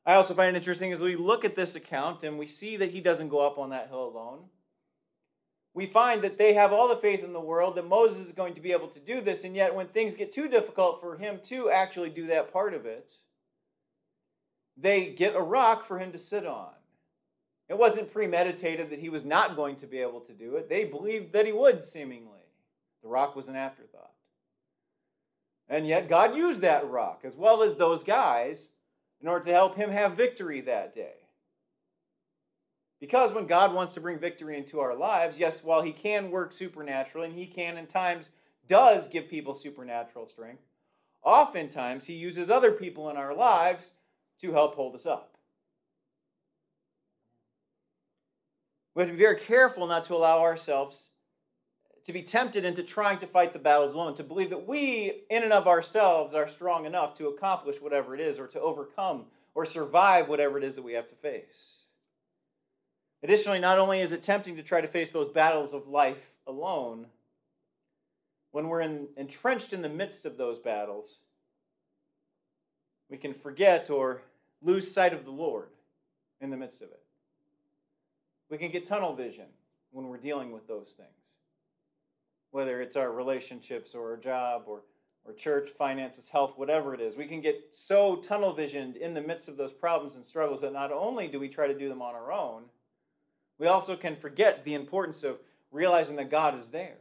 I 0.07 0.13
also 0.13 0.33
find 0.33 0.55
it 0.55 0.59
interesting 0.59 0.93
as 0.93 1.01
we 1.01 1.17
look 1.17 1.43
at 1.43 1.57
this 1.57 1.75
account 1.75 2.23
and 2.23 2.39
we 2.39 2.47
see 2.47 2.77
that 2.77 2.91
he 2.91 3.01
doesn't 3.01 3.27
go 3.27 3.45
up 3.45 3.57
on 3.57 3.71
that 3.71 3.89
hill 3.89 4.07
alone. 4.07 4.39
We 5.73 5.85
find 5.85 6.21
that 6.23 6.37
they 6.37 6.53
have 6.53 6.71
all 6.71 6.87
the 6.87 6.95
faith 6.95 7.25
in 7.25 7.33
the 7.33 7.41
world 7.41 7.75
that 7.75 7.85
Moses 7.85 8.25
is 8.25 8.31
going 8.31 8.53
to 8.53 8.61
be 8.61 8.71
able 8.71 8.87
to 8.87 8.99
do 9.01 9.19
this, 9.19 9.43
and 9.43 9.53
yet 9.53 9.75
when 9.75 9.87
things 9.87 10.15
get 10.15 10.31
too 10.31 10.47
difficult 10.47 11.01
for 11.01 11.17
him 11.17 11.39
to 11.43 11.69
actually 11.69 12.09
do 12.09 12.25
that 12.27 12.53
part 12.53 12.73
of 12.73 12.85
it, 12.85 13.15
they 14.77 15.07
get 15.07 15.35
a 15.35 15.41
rock 15.41 15.85
for 15.85 15.99
him 15.99 16.13
to 16.13 16.17
sit 16.17 16.47
on. 16.47 16.71
It 17.67 17.77
wasn't 17.77 18.11
premeditated 18.11 18.89
that 18.89 18.99
he 18.99 19.09
was 19.09 19.25
not 19.25 19.57
going 19.57 19.75
to 19.75 19.87
be 19.87 19.99
able 19.99 20.21
to 20.21 20.33
do 20.33 20.55
it. 20.55 20.69
They 20.69 20.85
believed 20.85 21.33
that 21.33 21.45
he 21.45 21.51
would, 21.51 21.83
seemingly. 21.83 22.31
The 23.03 23.09
rock 23.09 23.35
was 23.35 23.49
an 23.49 23.57
afterthought. 23.57 24.13
And 25.67 25.85
yet, 25.85 26.07
God 26.07 26.33
used 26.33 26.61
that 26.61 26.89
rock, 26.89 27.21
as 27.25 27.35
well 27.35 27.61
as 27.61 27.75
those 27.75 28.03
guys, 28.03 28.69
in 29.21 29.27
order 29.27 29.45
to 29.45 29.53
help 29.53 29.75
him 29.75 29.89
have 29.89 30.13
victory 30.13 30.61
that 30.61 30.93
day. 30.93 31.13
Because 32.99 33.31
when 33.31 33.45
God 33.45 33.73
wants 33.73 33.93
to 33.93 34.01
bring 34.01 34.17
victory 34.17 34.57
into 34.57 34.79
our 34.79 34.95
lives, 34.95 35.37
yes, 35.37 35.63
while 35.63 35.81
he 35.81 35.91
can 35.91 36.31
work 36.31 36.51
supernaturally 36.51 37.27
and 37.27 37.37
he 37.37 37.45
can 37.45 37.77
in 37.77 37.85
times 37.85 38.31
does 38.67 39.07
give 39.07 39.29
people 39.29 39.53
supernatural 39.53 40.27
strength, 40.27 40.63
oftentimes 41.23 42.05
he 42.05 42.13
uses 42.13 42.49
other 42.49 42.71
people 42.71 43.09
in 43.09 43.17
our 43.17 43.35
lives 43.35 43.93
to 44.39 44.51
help 44.51 44.75
hold 44.75 44.95
us 44.95 45.05
up. 45.05 45.37
We 48.95 49.01
have 49.01 49.09
to 49.09 49.13
be 49.13 49.23
very 49.23 49.39
careful 49.39 49.85
not 49.85 50.05
to 50.05 50.15
allow 50.15 50.39
ourselves 50.39 51.11
to 52.07 52.13
be 52.13 52.23
tempted 52.23 52.63
into 52.63 52.81
trying 52.83 53.19
to 53.19 53.27
fight 53.27 53.51
the 53.51 53.59
battles 53.59 53.93
alone, 53.93 54.15
to 54.15 54.23
believe 54.23 54.49
that 54.49 54.65
we, 54.65 55.23
in 55.29 55.43
and 55.43 55.51
of 55.51 55.67
ourselves, 55.67 56.33
are 56.33 56.47
strong 56.47 56.85
enough 56.85 57.13
to 57.13 57.27
accomplish 57.27 57.81
whatever 57.81 58.15
it 58.15 58.21
is, 58.21 58.39
or 58.39 58.47
to 58.47 58.61
overcome 58.61 59.25
or 59.53 59.65
survive 59.65 60.29
whatever 60.29 60.57
it 60.57 60.63
is 60.63 60.75
that 60.75 60.83
we 60.83 60.93
have 60.93 61.09
to 61.09 61.15
face. 61.15 61.83
Additionally, 63.23 63.59
not 63.59 63.77
only 63.77 63.99
is 63.99 64.13
it 64.13 64.23
tempting 64.23 64.55
to 64.55 64.63
try 64.63 64.79
to 64.79 64.87
face 64.87 65.09
those 65.09 65.27
battles 65.27 65.73
of 65.73 65.89
life 65.89 66.31
alone, 66.47 67.07
when 68.51 68.69
we're 68.69 68.81
in, 68.81 69.07
entrenched 69.17 69.73
in 69.73 69.81
the 69.81 69.89
midst 69.89 70.25
of 70.25 70.37
those 70.37 70.59
battles, 70.59 71.17
we 73.09 73.17
can 73.17 73.33
forget 73.33 73.89
or 73.89 74.21
lose 74.61 74.89
sight 74.89 75.13
of 75.13 75.25
the 75.25 75.31
Lord 75.31 75.67
in 76.39 76.51
the 76.51 76.57
midst 76.57 76.81
of 76.81 76.87
it. 76.87 77.03
We 78.49 78.57
can 78.57 78.71
get 78.71 78.85
tunnel 78.85 79.13
vision 79.13 79.47
when 79.91 80.07
we're 80.07 80.15
dealing 80.15 80.53
with 80.53 80.69
those 80.69 80.93
things, 80.93 81.09
whether 82.51 82.81
it's 82.81 82.95
our 82.95 83.11
relationships 83.11 83.93
or 83.93 84.11
our 84.11 84.17
job 84.17 84.63
or, 84.67 84.81
or 85.25 85.33
church, 85.33 85.69
finances, 85.77 86.27
health, 86.27 86.53
whatever 86.55 86.93
it 86.93 87.01
is. 87.01 87.15
We 87.15 87.27
can 87.27 87.41
get 87.41 87.67
so 87.71 88.15
tunnel 88.17 88.53
visioned 88.53 88.95
in 88.95 89.13
the 89.13 89.21
midst 89.21 89.47
of 89.47 89.57
those 89.57 89.73
problems 89.73 90.15
and 90.15 90.25
struggles 90.25 90.61
that 90.61 90.73
not 90.73 90.91
only 90.91 91.27
do 91.27 91.39
we 91.39 91.49
try 91.49 91.67
to 91.67 91.77
do 91.77 91.89
them 91.89 92.01
on 92.01 92.15
our 92.15 92.31
own, 92.31 92.63
we 93.59 93.67
also 93.67 93.95
can 93.95 94.15
forget 94.15 94.63
the 94.63 94.75
importance 94.75 95.23
of 95.23 95.39
realizing 95.71 96.15
that 96.17 96.31
God 96.31 96.57
is 96.57 96.67
there. 96.67 96.97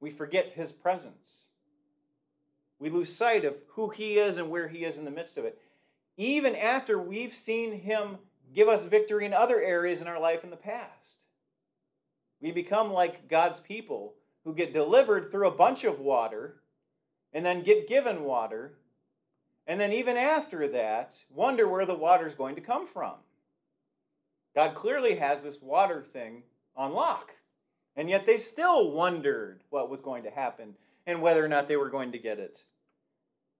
We 0.00 0.10
forget 0.10 0.52
his 0.54 0.72
presence. 0.72 1.48
We 2.78 2.88
lose 2.88 3.14
sight 3.14 3.44
of 3.44 3.56
who 3.68 3.90
he 3.90 4.18
is 4.18 4.38
and 4.38 4.48
where 4.48 4.68
he 4.68 4.84
is 4.84 4.96
in 4.96 5.04
the 5.04 5.10
midst 5.10 5.36
of 5.36 5.44
it. 5.44 5.58
Even 6.16 6.56
after 6.56 6.98
we've 6.98 7.34
seen 7.34 7.72
him 7.72 8.16
give 8.54 8.68
us 8.68 8.82
victory 8.82 9.26
in 9.26 9.34
other 9.34 9.60
areas 9.60 10.00
in 10.00 10.08
our 10.08 10.18
life 10.18 10.44
in 10.44 10.50
the 10.50 10.56
past. 10.56 11.18
We 12.40 12.52
become 12.52 12.92
like 12.92 13.28
God's 13.28 13.60
people 13.60 14.14
who 14.44 14.54
get 14.54 14.72
delivered 14.72 15.30
through 15.30 15.48
a 15.48 15.52
bunch 15.56 15.84
of 15.84 16.00
water 16.00 16.56
and 17.32 17.44
then 17.44 17.62
get 17.62 17.88
given 17.88 18.24
water, 18.24 18.74
and 19.66 19.80
then 19.80 19.92
even 19.92 20.16
after 20.16 20.68
that, 20.68 21.16
wonder 21.30 21.68
where 21.68 21.86
the 21.86 21.94
water 21.94 22.26
is 22.26 22.34
going 22.34 22.56
to 22.56 22.60
come 22.60 22.88
from. 22.88 23.14
God 24.54 24.74
clearly 24.74 25.14
has 25.16 25.40
this 25.40 25.62
water 25.62 26.02
thing 26.12 26.42
on 26.74 26.92
lock, 26.92 27.32
and 27.94 28.10
yet 28.10 28.26
they 28.26 28.36
still 28.36 28.90
wondered 28.90 29.62
what 29.70 29.90
was 29.90 30.00
going 30.00 30.24
to 30.24 30.30
happen 30.30 30.74
and 31.06 31.22
whether 31.22 31.44
or 31.44 31.48
not 31.48 31.68
they 31.68 31.76
were 31.76 31.90
going 31.90 32.12
to 32.12 32.18
get 32.18 32.38
it. 32.38 32.64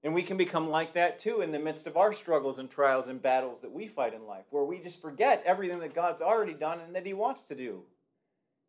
And 0.03 0.15
we 0.15 0.23
can 0.23 0.37
become 0.37 0.71
like 0.71 0.95
that 0.95 1.19
too 1.19 1.43
in 1.43 1.53
the 1.53 1.59
midst 1.59 1.87
of 1.87 1.97
our 1.97 2.13
struggles 2.13 2.59
and 2.59 2.71
trials 2.71 3.09
and 3.09 3.21
battles 3.21 3.61
that 3.61 3.73
we 3.73 3.87
fight 3.87 4.15
in 4.15 4.27
life, 4.27 4.47
where 4.51 4.65
we 4.65 4.81
just 4.81 5.01
forget 5.01 5.43
everything 5.45 5.79
that 5.81 5.95
God's 5.95 6.23
already 6.23 6.55
done 6.55 6.81
and 6.81 6.95
that 6.95 7.07
He 7.07 7.13
wants 7.13 7.45
to 7.45 7.55
do 7.55 7.83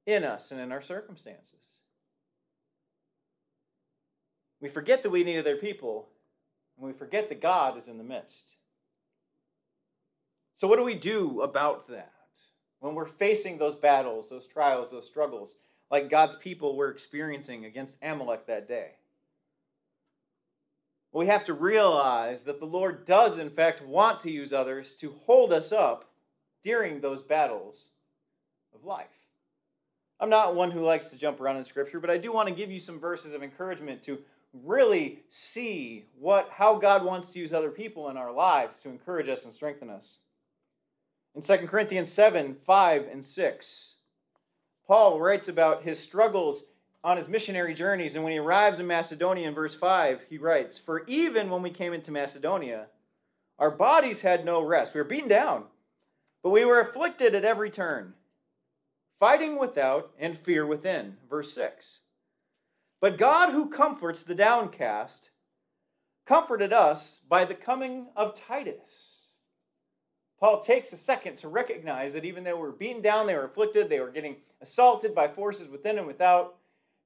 in 0.06 0.24
us 0.24 0.52
and 0.52 0.60
in 0.60 0.72
our 0.72 0.82
circumstances. 0.82 1.71
We 4.62 4.70
forget 4.70 5.04
that 5.04 5.10
we 5.10 5.24
need 5.24 5.40
other 5.40 5.58
people, 5.58 6.08
and 6.78 6.86
we 6.88 6.94
forget 6.94 7.30
that 7.30 7.42
God 7.42 7.78
is 7.78 7.88
in 7.88 7.98
the 7.98 8.04
midst. 8.04 8.56
So, 10.54 10.68
what 10.68 10.78
do 10.78 10.84
we 10.84 10.96
do 10.96 11.42
about 11.42 11.88
that 11.90 12.12
when 12.80 12.96
we're 12.96 13.08
facing 13.08 13.58
those 13.58 13.76
battles, 13.76 14.30
those 14.30 14.48
trials, 14.48 14.92
those 14.92 15.08
struggles, 15.08 15.56
like 15.90 16.10
God's 16.10 16.36
people 16.36 16.76
were 16.76 16.90
experiencing 16.90 17.66
against 17.66 17.98
Amalek 18.02 18.46
that 18.48 18.68
day? 18.68 18.92
we 21.14 21.28
have 21.28 21.46
to 21.46 21.54
realize 21.54 22.44
that 22.44 22.60
the 22.60 22.66
Lord 22.66 23.06
does, 23.06 23.38
in 23.38 23.50
fact, 23.50 23.86
want 23.86 24.20
to 24.22 24.32
use 24.32 24.54
others 24.54 24.96
to 24.96 25.14
hold 25.26 25.52
us 25.52 25.72
up 25.72 26.10
during 26.64 27.02
those 27.02 27.22
battles 27.22 27.90
of 28.74 28.86
life. 28.86 29.08
I'm 30.20 30.30
not 30.30 30.56
one 30.56 30.72
who 30.72 30.86
likes 30.86 31.10
to 31.10 31.18
jump 31.18 31.42
around 31.42 31.58
in 31.58 31.66
Scripture, 31.66 32.00
but 32.00 32.10
I 32.10 32.18
do 32.18 32.32
want 32.32 32.48
to 32.48 32.56
give 32.56 32.72
you 32.72 32.80
some 32.80 33.00
verses 33.00 33.34
of 33.34 33.44
encouragement 33.44 34.04
to 34.04 34.20
really 34.54 35.24
see 35.30 36.06
what, 36.20 36.50
how 36.52 36.76
God 36.76 37.04
wants 37.04 37.30
to 37.32 37.40
use 37.40 37.54
other 37.54 37.70
people 37.70 38.10
in 38.10 38.18
our 38.18 38.32
lives 38.32 38.80
to 38.80 38.90
encourage 38.90 39.30
us 39.30 39.46
and 39.46 39.54
strengthen 39.54 39.90
us. 39.90 40.18
In 41.36 41.42
2 41.42 41.68
Corinthians 41.68 42.12
7 42.12 42.58
5 42.66 43.08
and 43.12 43.24
6, 43.24 43.94
Paul 44.86 45.20
writes 45.20 45.48
about 45.48 45.84
his 45.84 45.98
struggles 46.00 46.64
on 47.04 47.18
his 47.18 47.30
missionary 47.30 47.74
journeys, 47.74 48.16
and 48.16 48.24
when 48.24 48.34
he 48.34 48.40
arrives 48.40 48.80
in 48.80 48.88
Macedonia 48.88 49.48
in 49.48 49.56
verse 49.56 49.74
5, 49.74 50.26
he 50.30 50.38
writes, 50.38 50.78
For 50.78 51.06
even 51.08 51.50
when 51.50 51.62
we 51.62 51.72
came 51.72 51.94
into 51.94 52.12
Macedonia, 52.12 52.88
our 53.58 53.72
bodies 53.72 54.22
had 54.22 54.44
no 54.44 54.62
rest. 54.62 54.94
We 54.94 55.00
were 55.00 55.06
beaten 55.06 55.30
down, 55.30 55.64
but 56.44 56.50
we 56.50 56.66
were 56.66 56.80
afflicted 56.80 57.34
at 57.34 57.46
every 57.46 57.70
turn, 57.70 58.14
fighting 59.20 59.58
without 59.58 60.12
and 60.20 60.38
fear 60.38 60.66
within. 60.66 61.18
Verse 61.30 61.54
6. 61.54 62.02
But 63.02 63.18
God, 63.18 63.52
who 63.52 63.70
comforts 63.70 64.24
the 64.24 64.36
downcast, 64.36 65.32
comforted 66.28 66.72
us 66.72 67.20
by 67.28 67.46
the 67.46 67.56
coming 67.56 68.08
of 68.16 68.36
Titus. 68.36 69.26
Paul 70.40 70.60
takes 70.60 70.94
a 70.94 70.98
second 70.98 71.38
to 71.40 71.48
recognize 71.48 72.14
that 72.14 72.26
even 72.26 72.44
though 72.44 72.56
we 72.56 72.62
were 72.62 72.72
beaten 72.72 73.02
down, 73.02 73.28
they 73.28 73.36
were 73.36 73.46
afflicted, 73.46 73.90
they 73.90 74.00
were 74.00 74.12
getting 74.12 74.38
assaulted 74.62 75.14
by 75.14 75.28
forces 75.28 75.68
within 75.68 75.98
and 75.98 76.08
without, 76.08 76.56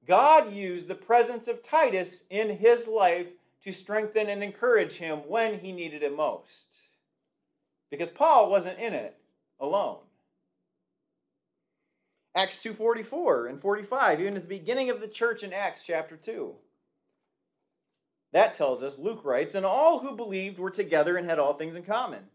God 0.06 0.52
used 0.52 0.86
the 0.86 0.94
presence 0.94 1.48
of 1.48 1.62
Titus 1.62 2.22
in 2.30 2.56
his 2.56 2.86
life 2.86 3.26
to 3.64 3.72
strengthen 3.72 4.28
and 4.28 4.42
encourage 4.42 4.94
him 4.94 5.18
when 5.26 5.58
he 5.58 5.72
needed 5.72 6.02
it 6.02 6.14
most. 6.14 6.76
Because 7.90 8.08
Paul 8.08 8.50
wasn't 8.50 8.78
in 8.78 8.92
it 8.92 9.18
alone. 9.60 10.05
Acts 12.36 12.62
2:44 12.62 13.48
and 13.48 13.60
45, 13.60 14.20
even 14.20 14.36
at 14.36 14.42
the 14.42 14.48
beginning 14.48 14.90
of 14.90 15.00
the 15.00 15.08
church 15.08 15.42
in 15.42 15.54
Acts 15.54 15.86
chapter 15.86 16.18
2. 16.18 16.54
That 18.32 18.52
tells 18.52 18.82
us, 18.82 18.98
Luke 18.98 19.24
writes, 19.24 19.54
and 19.54 19.64
all 19.64 20.00
who 20.00 20.14
believed 20.14 20.58
were 20.58 20.70
together 20.70 21.16
and 21.16 21.26
had 21.26 21.38
all 21.38 21.54
things 21.54 21.74
in 21.74 21.82
common. 21.82 22.28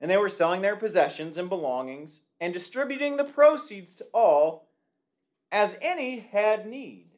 And 0.00 0.10
they 0.10 0.16
were 0.16 0.30
selling 0.30 0.62
their 0.62 0.76
possessions 0.76 1.36
and 1.36 1.50
belongings 1.50 2.22
and 2.40 2.54
distributing 2.54 3.18
the 3.18 3.24
proceeds 3.24 3.94
to 3.96 4.06
all 4.14 4.70
as 5.52 5.76
any 5.82 6.20
had 6.20 6.66
need. 6.66 7.10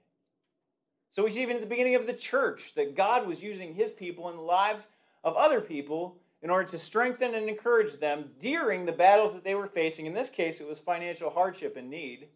So 1.08 1.22
we 1.22 1.30
see 1.30 1.42
even 1.42 1.56
at 1.56 1.62
the 1.62 1.68
beginning 1.68 1.94
of 1.94 2.08
the 2.08 2.14
church 2.14 2.74
that 2.74 2.96
God 2.96 3.28
was 3.28 3.42
using 3.42 3.74
his 3.74 3.92
people 3.92 4.28
in 4.28 4.36
the 4.36 4.42
lives 4.42 4.88
of 5.22 5.36
other 5.36 5.60
people 5.60 6.20
in 6.42 6.50
order 6.50 6.68
to 6.68 6.78
strengthen 6.78 7.34
and 7.34 7.48
encourage 7.48 8.00
them 8.00 8.30
during 8.40 8.84
the 8.84 8.92
battles 8.92 9.32
that 9.32 9.44
they 9.44 9.54
were 9.54 9.68
facing. 9.68 10.06
In 10.06 10.14
this 10.14 10.28
case, 10.28 10.60
it 10.60 10.66
was 10.66 10.78
financial 10.78 11.30
hardship 11.30 11.76
and 11.76 11.88
need. 11.88 12.28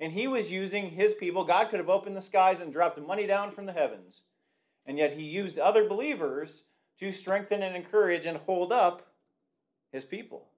And 0.00 0.12
he 0.12 0.26
was 0.26 0.50
using 0.50 0.90
his 0.90 1.14
people. 1.14 1.44
God 1.44 1.70
could 1.70 1.78
have 1.78 1.88
opened 1.88 2.16
the 2.16 2.20
skies 2.20 2.58
and 2.58 2.72
dropped 2.72 3.00
money 3.00 3.26
down 3.26 3.52
from 3.52 3.66
the 3.66 3.72
heavens. 3.72 4.22
And 4.84 4.98
yet 4.98 5.12
he 5.12 5.22
used 5.22 5.60
other 5.60 5.88
believers 5.88 6.64
to 6.98 7.12
strengthen 7.12 7.62
and 7.62 7.76
encourage 7.76 8.26
and 8.26 8.38
hold 8.38 8.72
up 8.72 9.06
his 9.92 10.04
people. 10.04 10.48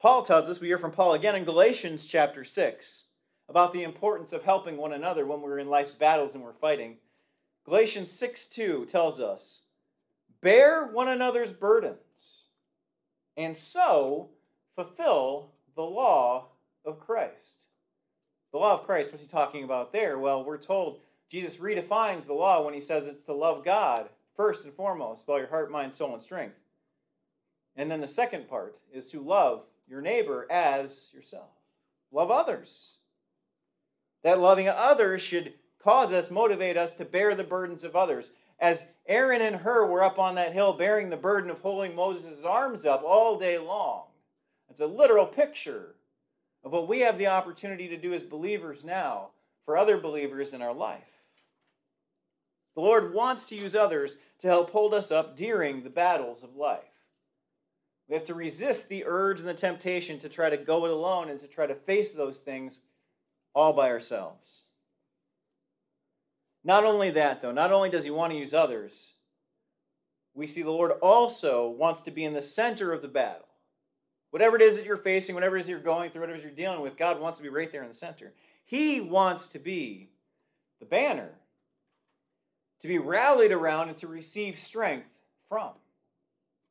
Paul 0.00 0.24
tells 0.24 0.48
us, 0.48 0.60
we 0.60 0.68
hear 0.68 0.78
from 0.78 0.92
Paul 0.92 1.14
again 1.14 1.36
in 1.36 1.44
Galatians 1.44 2.06
chapter 2.06 2.42
6 2.42 3.04
about 3.48 3.72
the 3.72 3.82
importance 3.82 4.32
of 4.32 4.44
helping 4.44 4.76
one 4.78 4.94
another 4.94 5.26
when 5.26 5.42
we're 5.42 5.58
in 5.58 5.68
life's 5.68 5.92
battles 5.92 6.34
and 6.34 6.42
we're 6.42 6.54
fighting. 6.54 6.96
Galatians 7.64 8.10
6 8.10 8.46
2 8.46 8.86
tells 8.86 9.20
us, 9.20 9.60
Bear 10.42 10.86
one 10.86 11.08
another's 11.08 11.52
burdens, 11.52 12.42
and 13.36 13.56
so 13.56 14.30
fulfill 14.74 15.50
the 15.76 15.82
law 15.82 16.48
of 16.84 16.98
Christ. 16.98 17.66
The 18.50 18.58
law 18.58 18.74
of 18.74 18.84
Christ, 18.84 19.12
what's 19.12 19.24
he 19.24 19.30
talking 19.30 19.64
about 19.64 19.92
there? 19.92 20.18
Well, 20.18 20.44
we're 20.44 20.58
told 20.58 21.00
Jesus 21.30 21.56
redefines 21.56 22.26
the 22.26 22.34
law 22.34 22.62
when 22.62 22.74
he 22.74 22.80
says 22.80 23.06
it's 23.06 23.22
to 23.22 23.32
love 23.32 23.64
God 23.64 24.08
first 24.36 24.64
and 24.64 24.74
foremost, 24.74 25.22
with 25.22 25.32
all 25.32 25.38
your 25.38 25.48
heart, 25.48 25.70
mind, 25.70 25.94
soul, 25.94 26.12
and 26.12 26.22
strength. 26.22 26.56
And 27.76 27.90
then 27.90 28.00
the 28.00 28.08
second 28.08 28.48
part 28.48 28.76
is 28.92 29.08
to 29.10 29.22
love 29.22 29.62
your 29.88 30.02
neighbor 30.02 30.46
as 30.50 31.06
yourself. 31.14 31.48
Love 32.10 32.30
others. 32.30 32.96
That 34.22 34.40
loving 34.40 34.68
others 34.68 35.22
should 35.22 35.54
cause 35.82 36.12
us, 36.12 36.30
motivate 36.30 36.76
us 36.76 36.92
to 36.94 37.04
bear 37.04 37.34
the 37.34 37.44
burdens 37.44 37.84
of 37.84 37.96
others. 37.96 38.30
As 38.62 38.84
Aaron 39.08 39.42
and 39.42 39.56
Hur 39.56 39.86
were 39.86 40.04
up 40.04 40.20
on 40.20 40.36
that 40.36 40.52
hill 40.52 40.72
bearing 40.72 41.10
the 41.10 41.16
burden 41.16 41.50
of 41.50 41.58
holding 41.58 41.96
Moses' 41.96 42.44
arms 42.44 42.86
up 42.86 43.02
all 43.02 43.36
day 43.36 43.58
long. 43.58 44.04
It's 44.70 44.80
a 44.80 44.86
literal 44.86 45.26
picture 45.26 45.96
of 46.62 46.70
what 46.70 46.86
we 46.86 47.00
have 47.00 47.18
the 47.18 47.26
opportunity 47.26 47.88
to 47.88 47.96
do 47.96 48.14
as 48.14 48.22
believers 48.22 48.84
now 48.84 49.30
for 49.64 49.76
other 49.76 49.98
believers 49.98 50.52
in 50.52 50.62
our 50.62 50.72
life. 50.72 51.02
The 52.76 52.82
Lord 52.82 53.12
wants 53.12 53.46
to 53.46 53.56
use 53.56 53.74
others 53.74 54.16
to 54.38 54.46
help 54.46 54.70
hold 54.70 54.94
us 54.94 55.10
up 55.10 55.36
during 55.36 55.82
the 55.82 55.90
battles 55.90 56.44
of 56.44 56.54
life. 56.54 56.84
We 58.08 58.14
have 58.14 58.24
to 58.26 58.34
resist 58.34 58.88
the 58.88 59.04
urge 59.04 59.40
and 59.40 59.48
the 59.48 59.54
temptation 59.54 60.20
to 60.20 60.28
try 60.28 60.50
to 60.50 60.56
go 60.56 60.84
it 60.84 60.92
alone 60.92 61.30
and 61.30 61.40
to 61.40 61.48
try 61.48 61.66
to 61.66 61.74
face 61.74 62.12
those 62.12 62.38
things 62.38 62.78
all 63.54 63.72
by 63.72 63.88
ourselves. 63.88 64.62
Not 66.64 66.84
only 66.84 67.10
that, 67.10 67.42
though, 67.42 67.52
not 67.52 67.72
only 67.72 67.90
does 67.90 68.04
He 68.04 68.10
want 68.10 68.32
to 68.32 68.38
use 68.38 68.54
others, 68.54 69.12
we 70.34 70.46
see 70.46 70.62
the 70.62 70.70
Lord 70.70 70.92
also 71.02 71.68
wants 71.68 72.02
to 72.02 72.10
be 72.10 72.24
in 72.24 72.32
the 72.32 72.42
center 72.42 72.92
of 72.92 73.02
the 73.02 73.08
battle. 73.08 73.46
Whatever 74.30 74.56
it 74.56 74.62
is 74.62 74.76
that 74.76 74.86
you're 74.86 74.96
facing, 74.96 75.34
whatever 75.34 75.56
it 75.56 75.60
is 75.60 75.68
you're 75.68 75.78
going 75.78 76.10
through, 76.10 76.22
whatever 76.22 76.36
it 76.36 76.40
is 76.40 76.44
you're 76.44 76.54
dealing 76.54 76.80
with, 76.80 76.96
God 76.96 77.20
wants 77.20 77.36
to 77.36 77.42
be 77.42 77.50
right 77.50 77.70
there 77.70 77.82
in 77.82 77.88
the 77.88 77.94
center. 77.94 78.32
He 78.64 79.00
wants 79.00 79.48
to 79.48 79.58
be 79.58 80.08
the 80.80 80.86
banner, 80.86 81.30
to 82.80 82.88
be 82.88 82.98
rallied 82.98 83.52
around 83.52 83.88
and 83.88 83.98
to 83.98 84.06
receive 84.06 84.58
strength 84.58 85.08
from. 85.48 85.72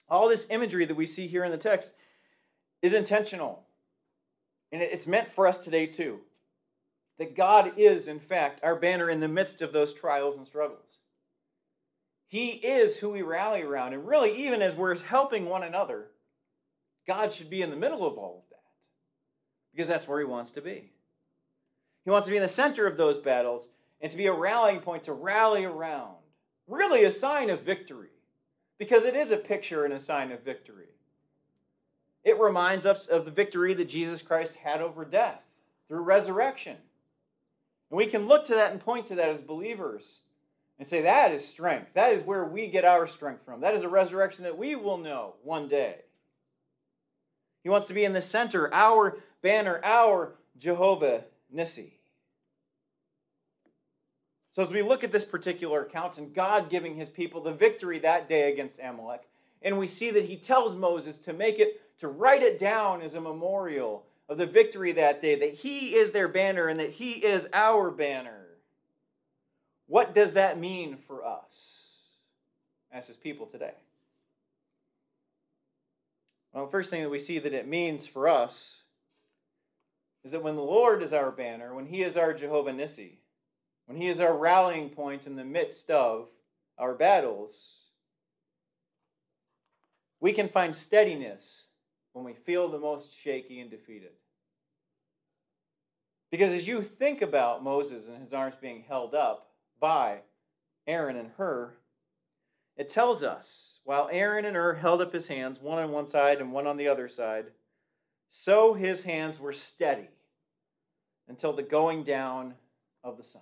All 0.10 0.28
this 0.28 0.48
imagery 0.50 0.86
that 0.86 0.96
we 0.96 1.06
see 1.06 1.28
here 1.28 1.44
in 1.44 1.52
the 1.52 1.58
text 1.58 1.92
is 2.82 2.94
intentional. 2.94 3.64
And 4.72 4.82
it's 4.82 5.06
meant 5.06 5.32
for 5.32 5.46
us 5.46 5.60
today 5.60 5.86
too. 5.86 6.22
That 7.22 7.36
God 7.36 7.74
is, 7.78 8.08
in 8.08 8.20
fact, 8.20 8.62
our 8.64 8.76
banner 8.76 9.08
in 9.08 9.20
the 9.20 9.28
midst 9.28 9.62
of 9.62 9.72
those 9.72 9.94
trials 9.94 10.38
and 10.38 10.48
struggles. 10.48 10.98
He 12.28 12.48
is 12.48 12.98
who 12.98 13.12
we 13.12 13.22
rally 13.22 13.62
around. 13.62 13.94
And 13.94 14.08
really, 14.08 14.48
even 14.48 14.64
as 14.64 14.74
we're 14.74 14.98
helping 14.98 15.46
one 15.46 15.62
another, 15.62 16.08
God 17.06 17.32
should 17.32 17.52
be 17.52 17.62
in 17.62 17.70
the 17.70 17.76
middle 17.76 18.08
of 18.08 18.18
all 18.18 18.40
of 18.44 18.50
that 18.50 18.64
because 19.72 19.88
that's 19.88 20.08
where 20.08 20.18
He 20.18 20.26
wants 20.26 20.50
to 20.54 20.62
be. 20.62 20.94
He 22.06 22.10
wants 22.10 22.26
to 22.26 22.32
be 22.32 22.38
in 22.38 22.42
the 22.42 22.48
center 22.48 22.88
of 22.88 22.98
those 22.98 23.20
battles 23.20 23.68
and 24.02 24.10
to 24.10 24.18
be 24.18 24.26
a 24.26 24.34
rallying 24.34 24.80
point 24.80 25.04
to 25.04 25.14
rally 25.14 25.64
around. 25.64 26.16
Really, 26.66 27.04
a 27.04 27.12
sign 27.12 27.52
of 27.52 27.62
victory 27.62 28.10
because 28.80 29.06
it 29.06 29.16
is 29.16 29.30
a 29.30 29.38
picture 29.38 29.86
and 29.86 29.94
a 29.94 30.00
sign 30.00 30.32
of 30.32 30.42
victory. 30.42 30.90
It 32.24 32.40
reminds 32.40 32.88
us 32.88 33.06
of 33.06 33.26
the 33.26 33.32
victory 33.32 33.76
that 33.76 33.90
Jesus 33.90 34.24
Christ 34.24 34.56
had 34.56 34.82
over 34.82 35.06
death 35.06 35.44
through 35.88 36.02
resurrection. 36.02 36.78
And 37.92 37.98
we 37.98 38.08
can 38.08 38.28
look 38.28 38.46
to 38.46 38.56
that 38.56 38.72
and 38.72 38.80
point 38.80 39.06
to 39.08 39.16
that 39.16 39.30
as 39.30 39.42
believers 39.42 40.22
and 40.80 40.88
say, 40.88 41.02
that 41.02 41.32
is 41.32 41.48
strength. 41.48 41.94
That 41.94 42.14
is 42.14 42.24
where 42.24 42.46
we 42.46 42.68
get 42.68 42.86
our 42.86 43.06
strength 43.06 43.46
from. 43.46 43.62
That 43.62 43.76
is 43.76 43.84
a 43.84 43.90
resurrection 43.90 44.46
that 44.46 44.58
we 44.58 44.76
will 44.76 44.98
know 44.98 45.36
one 45.44 45.68
day. 45.68 45.98
He 47.62 47.70
wants 47.70 47.86
to 47.88 47.94
be 47.94 48.04
in 48.04 48.14
the 48.14 48.22
center, 48.22 48.74
our 48.74 49.20
banner, 49.44 49.80
our 49.84 50.34
Jehovah 50.58 51.26
Nissi. 51.54 51.92
So, 54.50 54.64
as 54.64 54.72
we 54.72 54.82
look 54.82 55.04
at 55.04 55.12
this 55.12 55.24
particular 55.24 55.84
account 55.84 56.18
and 56.18 56.34
God 56.34 56.70
giving 56.70 56.96
his 56.96 57.10
people 57.10 57.42
the 57.42 57.54
victory 57.54 58.00
that 58.00 58.28
day 58.28 58.52
against 58.52 58.80
Amalek, 58.84 59.22
and 59.62 59.78
we 59.78 59.88
see 59.88 60.10
that 60.12 60.26
he 60.26 60.36
tells 60.36 60.74
Moses 60.74 61.20
to 61.20 61.34
make 61.34 61.60
it, 61.60 61.80
to 62.00 62.08
write 62.08 62.42
it 62.42 62.58
down 62.58 63.02
as 63.02 63.16
a 63.16 63.22
memorial 63.22 64.06
of 64.32 64.38
the 64.38 64.46
victory 64.46 64.94
that 64.94 65.22
day, 65.22 65.36
that 65.36 65.56
he 65.56 65.94
is 65.94 66.14
their 66.14 66.30
banner 66.30 66.70
and 66.70 66.80
that 66.80 66.92
he 66.92 67.12
is 67.12 67.46
our 67.52 67.92
banner. 67.92 68.46
What 69.88 70.16
does 70.16 70.34
that 70.34 70.58
mean 70.58 70.96
for 71.06 71.26
us 71.26 71.90
as 72.94 73.08
his 73.08 73.18
people 73.18 73.46
today? 73.46 73.74
Well, 76.54 76.66
the 76.66 76.72
first 76.72 76.90
thing 76.90 77.04
that 77.04 77.10
we 77.10 77.20
see 77.20 77.40
that 77.40 77.52
it 77.52 77.68
means 77.68 78.08
for 78.08 78.30
us 78.30 78.78
is 80.24 80.32
that 80.32 80.44
when 80.44 80.56
the 80.56 80.62
Lord 80.62 81.04
is 81.04 81.12
our 81.12 81.32
banner, 81.32 81.76
when 81.76 81.88
he 81.88 82.02
is 82.02 82.16
our 82.16 82.34
Jehovah 82.34 82.72
Nissi, 82.72 83.18
when 83.86 83.98
he 83.98 84.08
is 84.08 84.22
our 84.22 84.38
rallying 84.38 84.92
point 84.92 85.28
in 85.28 85.36
the 85.36 85.44
midst 85.44 85.90
of 85.90 86.30
our 86.78 86.94
battles, 86.94 87.68
we 90.22 90.32
can 90.32 90.48
find 90.48 90.74
steadiness 90.74 91.66
when 92.14 92.26
we 92.26 92.34
feel 92.34 92.70
the 92.70 92.80
most 92.80 93.18
shaky 93.18 93.60
and 93.60 93.70
defeated. 93.70 94.12
Because 96.30 96.52
as 96.52 96.68
you 96.68 96.82
think 96.82 97.22
about 97.22 97.64
Moses 97.64 98.08
and 98.08 98.22
his 98.22 98.34
arms 98.34 98.56
being 98.62 98.84
held 98.88 99.14
up, 99.14 99.52
by 99.80 100.20
Aaron 100.88 101.18
and 101.18 101.32
Hur, 101.38 101.74
it 102.78 102.88
tells 102.88 103.22
us 103.22 103.80
while 103.84 104.08
Aaron 104.12 104.46
and 104.46 104.56
Hur 104.56 104.76
held 104.76 105.02
up 105.02 105.12
his 105.12 105.28
hands, 105.28 105.60
one 105.60 105.80
on 105.80 105.92
one 105.92 106.08
side 106.08 106.40
and 106.40 106.54
one 106.54 106.68
on 106.68 106.78
the 106.78 106.88
other 106.88 107.10
side, 107.10 107.48
so 108.30 108.74
his 108.74 109.04
hands 109.04 109.40
were 109.40 109.52
steady 109.52 110.08
until 111.28 111.52
the 111.52 111.64
going 111.64 112.04
down 112.04 112.54
of 113.04 113.18
the 113.18 113.24
sun. 113.24 113.42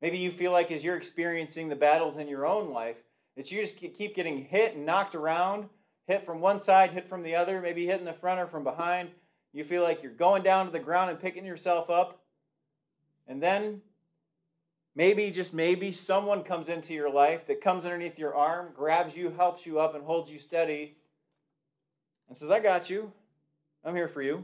Maybe 0.00 0.18
you 0.18 0.30
feel 0.30 0.52
like 0.52 0.70
as 0.70 0.84
you're 0.84 0.96
experiencing 0.96 1.68
the 1.68 1.76
battles 1.76 2.16
in 2.16 2.28
your 2.28 2.46
own 2.46 2.72
life, 2.72 2.96
that 3.36 3.50
you 3.50 3.60
just 3.60 3.76
keep 3.76 4.14
getting 4.14 4.44
hit 4.44 4.76
and 4.76 4.86
knocked 4.86 5.14
around, 5.14 5.68
hit 6.06 6.24
from 6.24 6.40
one 6.40 6.60
side, 6.60 6.90
hit 6.90 7.08
from 7.08 7.22
the 7.22 7.34
other, 7.34 7.60
maybe 7.60 7.86
hit 7.86 7.98
in 7.98 8.04
the 8.04 8.12
front 8.12 8.40
or 8.40 8.46
from 8.46 8.64
behind. 8.64 9.10
You 9.52 9.64
feel 9.64 9.82
like 9.82 10.02
you're 10.02 10.12
going 10.12 10.42
down 10.42 10.66
to 10.66 10.72
the 10.72 10.78
ground 10.78 11.10
and 11.10 11.20
picking 11.20 11.44
yourself 11.44 11.90
up. 11.90 12.20
And 13.26 13.42
then 13.42 13.80
Maybe, 14.96 15.30
just 15.30 15.52
maybe, 15.52 15.92
someone 15.92 16.42
comes 16.42 16.70
into 16.70 16.94
your 16.94 17.10
life 17.10 17.46
that 17.48 17.60
comes 17.60 17.84
underneath 17.84 18.18
your 18.18 18.34
arm, 18.34 18.68
grabs 18.74 19.14
you, 19.14 19.30
helps 19.30 19.66
you 19.66 19.78
up, 19.78 19.94
and 19.94 20.02
holds 20.02 20.30
you 20.30 20.38
steady, 20.38 20.96
and 22.28 22.36
says, 22.36 22.50
I 22.50 22.60
got 22.60 22.88
you. 22.88 23.12
I'm 23.84 23.94
here 23.94 24.08
for 24.08 24.22
you. 24.22 24.42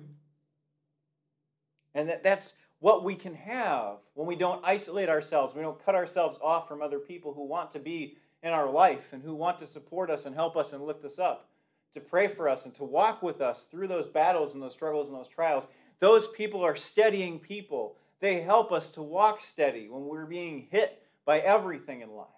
And 1.94 2.10
that, 2.10 2.22
that's 2.22 2.52
what 2.80 3.02
we 3.02 3.14
can 3.14 3.34
have 3.34 3.96
when 4.12 4.26
we 4.26 4.36
don't 4.36 4.62
isolate 4.62 5.08
ourselves, 5.08 5.54
we 5.54 5.62
don't 5.62 5.82
cut 5.82 5.94
ourselves 5.94 6.36
off 6.42 6.68
from 6.68 6.82
other 6.82 6.98
people 6.98 7.32
who 7.32 7.46
want 7.46 7.70
to 7.70 7.78
be 7.78 8.18
in 8.42 8.50
our 8.50 8.70
life 8.70 9.12
and 9.12 9.22
who 9.22 9.34
want 9.34 9.58
to 9.60 9.66
support 9.66 10.10
us 10.10 10.26
and 10.26 10.34
help 10.34 10.54
us 10.58 10.74
and 10.74 10.84
lift 10.84 11.02
us 11.06 11.18
up, 11.18 11.48
to 11.92 12.00
pray 12.00 12.28
for 12.28 12.48
us 12.48 12.64
and 12.64 12.74
to 12.74 12.84
walk 12.84 13.22
with 13.22 13.40
us 13.40 13.64
through 13.64 13.88
those 13.88 14.06
battles 14.06 14.54
and 14.54 14.62
those 14.62 14.72
struggles 14.72 15.08
and 15.08 15.16
those 15.16 15.28
trials. 15.28 15.66
Those 16.00 16.26
people 16.26 16.64
are 16.64 16.76
steadying 16.76 17.38
people 17.38 17.96
they 18.22 18.40
help 18.40 18.70
us 18.70 18.92
to 18.92 19.02
walk 19.02 19.40
steady 19.40 19.88
when 19.88 20.06
we're 20.06 20.26
being 20.26 20.68
hit 20.70 21.02
by 21.26 21.40
everything 21.40 22.02
in 22.02 22.14
life. 22.14 22.28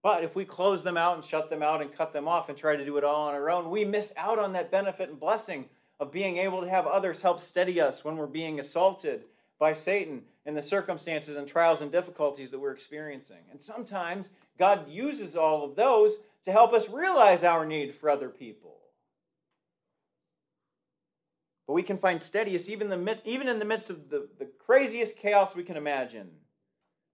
But 0.00 0.22
if 0.22 0.36
we 0.36 0.44
close 0.44 0.84
them 0.84 0.96
out 0.96 1.16
and 1.16 1.24
shut 1.24 1.50
them 1.50 1.62
out 1.62 1.82
and 1.82 1.92
cut 1.92 2.12
them 2.12 2.28
off 2.28 2.48
and 2.48 2.56
try 2.56 2.76
to 2.76 2.84
do 2.84 2.96
it 2.96 3.04
all 3.04 3.28
on 3.28 3.34
our 3.34 3.50
own, 3.50 3.68
we 3.68 3.84
miss 3.84 4.12
out 4.16 4.38
on 4.38 4.52
that 4.52 4.70
benefit 4.70 5.10
and 5.10 5.18
blessing 5.18 5.68
of 5.98 6.12
being 6.12 6.38
able 6.38 6.62
to 6.62 6.70
have 6.70 6.86
others 6.86 7.20
help 7.20 7.40
steady 7.40 7.80
us 7.80 8.04
when 8.04 8.16
we're 8.16 8.28
being 8.28 8.60
assaulted 8.60 9.24
by 9.58 9.72
Satan 9.72 10.22
in 10.46 10.54
the 10.54 10.62
circumstances 10.62 11.36
and 11.36 11.48
trials 11.48 11.82
and 11.82 11.90
difficulties 11.90 12.52
that 12.52 12.60
we're 12.60 12.70
experiencing. 12.70 13.42
And 13.50 13.60
sometimes 13.60 14.30
God 14.56 14.88
uses 14.88 15.34
all 15.34 15.64
of 15.64 15.74
those 15.74 16.18
to 16.44 16.52
help 16.52 16.72
us 16.72 16.88
realize 16.88 17.44
our 17.44 17.66
need 17.66 17.94
for 17.94 18.08
other 18.08 18.28
people. 18.28 18.78
But 21.66 21.74
we 21.74 21.82
can 21.82 21.98
find 21.98 22.20
steadiness 22.20 22.68
even, 22.68 22.88
the, 22.88 23.18
even 23.24 23.46
in 23.48 23.58
the 23.58 23.64
midst 23.64 23.90
of 23.90 24.08
the, 24.10 24.28
the 24.38 24.48
craziest 24.58 25.16
chaos 25.16 25.54
we 25.54 25.62
can 25.62 25.76
imagine 25.76 26.28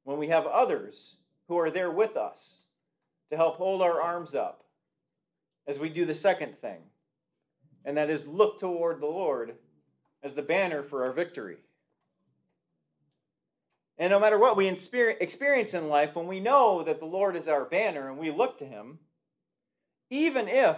when 0.04 0.18
we 0.18 0.28
have 0.28 0.46
others 0.46 1.16
who 1.48 1.58
are 1.58 1.70
there 1.70 1.90
with 1.90 2.16
us 2.16 2.64
to 3.30 3.36
help 3.36 3.56
hold 3.56 3.82
our 3.82 4.00
arms 4.00 4.34
up 4.34 4.64
as 5.66 5.78
we 5.78 5.88
do 5.88 6.06
the 6.06 6.14
second 6.14 6.58
thing, 6.60 6.78
and 7.84 7.96
that 7.96 8.08
is 8.08 8.26
look 8.26 8.58
toward 8.58 9.00
the 9.00 9.06
Lord 9.06 9.56
as 10.22 10.34
the 10.34 10.42
banner 10.42 10.82
for 10.82 11.04
our 11.04 11.12
victory. 11.12 11.58
And 13.98 14.10
no 14.10 14.20
matter 14.20 14.38
what 14.38 14.56
we 14.56 14.68
experience 14.68 15.74
in 15.74 15.88
life, 15.88 16.14
when 16.14 16.26
we 16.26 16.40
know 16.40 16.82
that 16.84 16.98
the 16.98 17.06
Lord 17.06 17.34
is 17.34 17.48
our 17.48 17.64
banner 17.64 18.08
and 18.08 18.18
we 18.18 18.30
look 18.30 18.58
to 18.58 18.64
Him, 18.64 18.98
even 20.10 20.48
if 20.48 20.76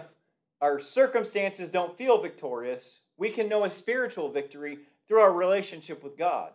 our 0.61 0.79
circumstances 0.79 1.69
don't 1.69 1.97
feel 1.97 2.21
victorious, 2.21 2.99
we 3.17 3.29
can 3.29 3.49
know 3.49 3.63
a 3.63 3.69
spiritual 3.69 4.29
victory 4.29 4.79
through 5.07 5.19
our 5.19 5.31
relationship 5.31 6.03
with 6.03 6.17
God. 6.17 6.51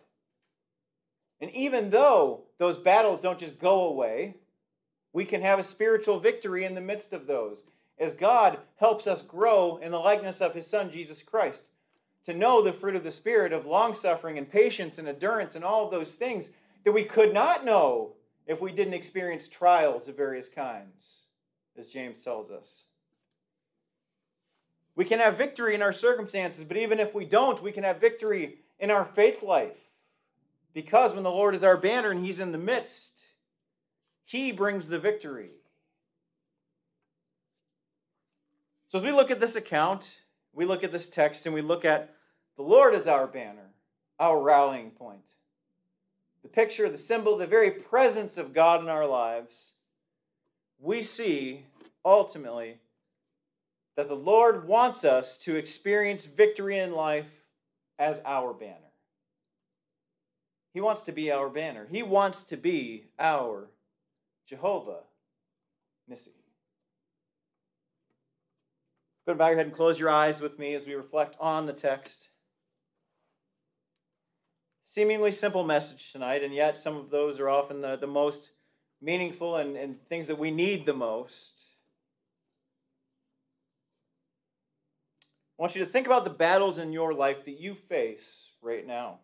And 1.41 1.51
even 1.51 1.89
though 1.89 2.41
those 2.57 2.77
battles 2.77 3.21
don't 3.21 3.39
just 3.39 3.59
go 3.59 3.87
away, 3.87 4.35
we 5.13 5.25
can 5.25 5.41
have 5.41 5.59
a 5.59 5.63
spiritual 5.63 6.19
victory 6.19 6.65
in 6.65 6.75
the 6.75 6.81
midst 6.81 7.13
of 7.13 7.27
those 7.27 7.63
as 7.97 8.13
God 8.13 8.59
helps 8.77 9.07
us 9.07 9.21
grow 9.21 9.77
in 9.77 9.91
the 9.91 9.99
likeness 9.99 10.41
of 10.41 10.53
His 10.53 10.67
Son, 10.67 10.91
Jesus 10.91 11.21
Christ. 11.21 11.69
To 12.23 12.33
know 12.33 12.61
the 12.61 12.73
fruit 12.73 12.95
of 12.95 13.03
the 13.03 13.11
Spirit 13.11 13.53
of 13.53 13.65
long 13.65 13.93
suffering 13.93 14.37
and 14.37 14.49
patience 14.49 14.97
and 14.97 15.07
endurance 15.07 15.55
and 15.55 15.63
all 15.63 15.85
of 15.85 15.91
those 15.91 16.15
things 16.15 16.49
that 16.83 16.91
we 16.91 17.03
could 17.03 17.33
not 17.33 17.63
know 17.63 18.13
if 18.47 18.61
we 18.61 18.71
didn't 18.71 18.93
experience 18.93 19.47
trials 19.47 20.07
of 20.07 20.17
various 20.17 20.49
kinds, 20.49 21.21
as 21.77 21.87
James 21.87 22.21
tells 22.21 22.51
us. 22.51 22.83
We 24.95 25.05
can 25.05 25.19
have 25.19 25.37
victory 25.37 25.75
in 25.75 25.81
our 25.81 25.93
circumstances, 25.93 26.63
but 26.63 26.77
even 26.77 26.99
if 26.99 27.13
we 27.13 27.25
don't, 27.25 27.61
we 27.61 27.71
can 27.71 27.83
have 27.83 27.99
victory 27.99 28.59
in 28.79 28.91
our 28.91 29.05
faith 29.05 29.43
life. 29.43 29.77
Because 30.73 31.13
when 31.13 31.23
the 31.23 31.31
Lord 31.31 31.53
is 31.55 31.63
our 31.63 31.77
banner 31.77 32.11
and 32.11 32.25
He's 32.25 32.39
in 32.39 32.51
the 32.51 32.57
midst, 32.57 33.23
He 34.23 34.51
brings 34.51 34.87
the 34.87 34.99
victory. 34.99 35.51
So 38.87 38.99
as 38.99 39.03
we 39.03 39.11
look 39.11 39.31
at 39.31 39.41
this 39.41 39.55
account, 39.55 40.13
we 40.53 40.65
look 40.65 40.83
at 40.83 40.91
this 40.91 41.09
text 41.09 41.45
and 41.45 41.53
we 41.53 41.61
look 41.61 41.83
at 41.83 42.15
the 42.55 42.63
Lord 42.63 42.93
as 42.93 43.07
our 43.07 43.27
banner, 43.27 43.71
our 44.19 44.41
rallying 44.41 44.91
point. 44.91 45.33
The 46.43 46.47
picture, 46.47 46.89
the 46.89 46.97
symbol, 46.97 47.37
the 47.37 47.47
very 47.47 47.71
presence 47.71 48.37
of 48.37 48.53
God 48.53 48.81
in 48.81 48.87
our 48.87 49.05
lives, 49.05 49.73
we 50.79 51.01
see 51.01 51.65
ultimately 52.03 52.77
that 53.95 54.07
the 54.07 54.15
Lord 54.15 54.67
wants 54.67 55.03
us 55.05 55.37
to 55.39 55.55
experience 55.55 56.25
victory 56.25 56.77
in 56.79 56.91
life 56.91 57.27
as 57.97 58.21
our 58.25 58.53
banner. 58.53 58.75
He 60.73 60.81
wants 60.81 61.03
to 61.03 61.13
be 61.13 61.31
our 61.31 61.49
banner. 61.49 61.87
He 61.89 62.03
wants 62.03 62.43
to 62.45 62.57
be 62.57 63.05
our 63.17 63.69
Jehovah 64.47 65.03
Nissi. 66.11 66.29
Go 69.25 69.31
and 69.31 69.39
bow 69.39 69.47
your 69.47 69.57
head 69.57 69.67
and 69.67 69.75
close 69.75 69.97
your 69.97 70.09
eyes 70.09 70.41
with 70.41 70.59
me 70.59 70.75
as 70.75 70.85
we 70.85 70.93
reflect 70.93 71.35
on 71.39 71.65
the 71.65 71.73
text. 71.73 72.27
Seemingly 74.85 75.31
simple 75.31 75.63
message 75.63 76.11
tonight, 76.11 76.43
and 76.43 76.53
yet 76.53 76.77
some 76.77 76.95
of 76.95 77.09
those 77.09 77.39
are 77.39 77.49
often 77.49 77.81
the, 77.81 77.95
the 77.95 78.05
most 78.05 78.51
meaningful 79.05 79.57
and, 79.57 79.77
and 79.77 80.03
things 80.09 80.27
that 80.27 80.39
we 80.39 80.49
need 80.49 80.85
the 80.85 80.93
most. 80.93 81.63
I 85.57 85.61
want 85.61 85.75
you 85.75 85.85
to 85.85 85.89
think 85.89 86.07
about 86.07 86.23
the 86.23 86.31
battles 86.31 86.79
in 86.79 86.91
your 86.91 87.13
life 87.13 87.45
that 87.45 87.59
you 87.59 87.75
face 87.75 88.47
right 88.61 88.85
now. 88.85 89.19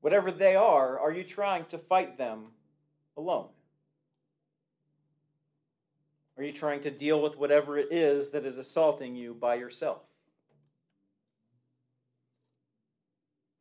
Whatever 0.00 0.30
they 0.30 0.56
are, 0.56 0.98
are 0.98 1.12
you 1.12 1.24
trying 1.24 1.64
to 1.66 1.78
fight 1.78 2.18
them 2.18 2.48
alone? 3.16 3.46
Are 6.36 6.42
you 6.42 6.52
trying 6.52 6.80
to 6.80 6.90
deal 6.90 7.22
with 7.22 7.38
whatever 7.38 7.78
it 7.78 7.92
is 7.92 8.30
that 8.30 8.44
is 8.44 8.58
assaulting 8.58 9.14
you 9.14 9.32
by 9.32 9.54
yourself? 9.54 10.02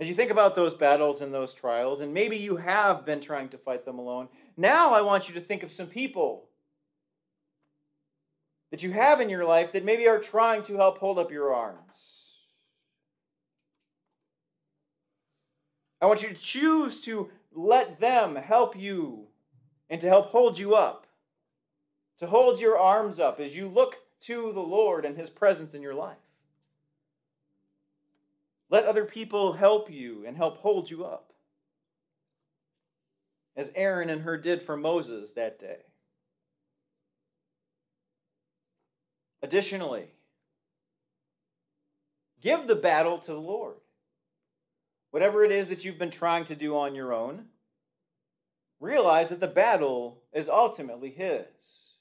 As 0.04 0.10
you 0.10 0.16
think 0.16 0.32
about 0.32 0.54
those 0.54 0.74
battles 0.74 1.22
and 1.22 1.34
those 1.34 1.54
trials, 1.54 2.02
and 2.02 2.14
maybe 2.14 2.36
you 2.36 2.58
have 2.58 3.06
been 3.06 3.22
trying 3.22 3.48
to 3.48 3.58
fight 3.58 3.86
them 3.86 4.00
alone, 4.00 4.28
now 4.58 4.94
I 4.94 5.00
want 5.00 5.30
you 5.30 5.36
to 5.36 5.40
think 5.40 5.64
of 5.64 5.72
some 5.72 5.88
people 5.88 6.50
that 8.70 8.84
you 8.84 8.92
have 8.92 9.22
in 9.22 9.30
your 9.30 9.46
life 9.46 9.72
that 9.72 9.86
maybe 9.86 10.06
are 10.10 10.20
trying 10.20 10.62
to 10.64 10.76
help 10.76 10.98
hold 10.98 11.18
up 11.18 11.32
your 11.32 11.54
arms. 11.54 12.20
I 16.02 16.08
want 16.08 16.22
you 16.22 16.28
to 16.28 16.36
choose 16.36 17.00
to 17.04 17.30
let 17.54 18.02
them 18.02 18.36
help 18.36 18.78
you 18.78 19.28
and 19.90 20.02
to 20.02 20.10
help 20.10 20.32
hold 20.32 20.60
you 20.60 20.76
up, 20.76 21.08
to 22.20 22.28
hold 22.28 22.60
your 22.60 22.78
arms 22.78 23.22
up 23.22 23.40
as 23.40 23.56
you 23.56 23.70
look 23.70 24.00
to 24.24 24.52
the 24.52 24.60
Lord 24.60 25.06
and 25.06 25.18
His 25.18 25.30
presence 25.30 25.74
in 25.74 25.82
your 25.82 25.96
life. 25.96 26.18
Let 28.74 28.86
other 28.86 29.06
people 29.06 29.54
help 29.54 29.92
you 29.92 30.26
and 30.26 30.36
help 30.36 30.58
hold 30.58 30.90
you 30.90 31.06
up, 31.06 31.32
as 33.56 33.70
Aaron 33.76 34.10
and 34.10 34.24
Hur 34.24 34.38
did 34.38 34.64
for 34.64 34.76
Moses 34.76 35.34
that 35.34 35.60
day. 35.60 35.78
Additionally, 39.44 40.08
give 42.42 42.66
the 42.66 42.74
battle 42.74 43.20
to 43.20 43.32
the 43.32 43.38
Lord. 43.38 43.76
Whatever 45.12 45.46
it 45.46 45.52
is 45.52 45.68
that 45.68 45.86
you've 45.86 46.00
been 46.00 46.10
trying 46.10 46.46
to 46.46 46.56
do 46.56 46.76
on 46.76 46.96
your 46.96 47.14
own, 47.14 47.46
realize 48.80 49.30
that 49.30 49.40
the 49.40 49.46
battle 49.46 50.24
is 50.34 50.50
ultimately 50.50 51.12
His. 51.12 51.92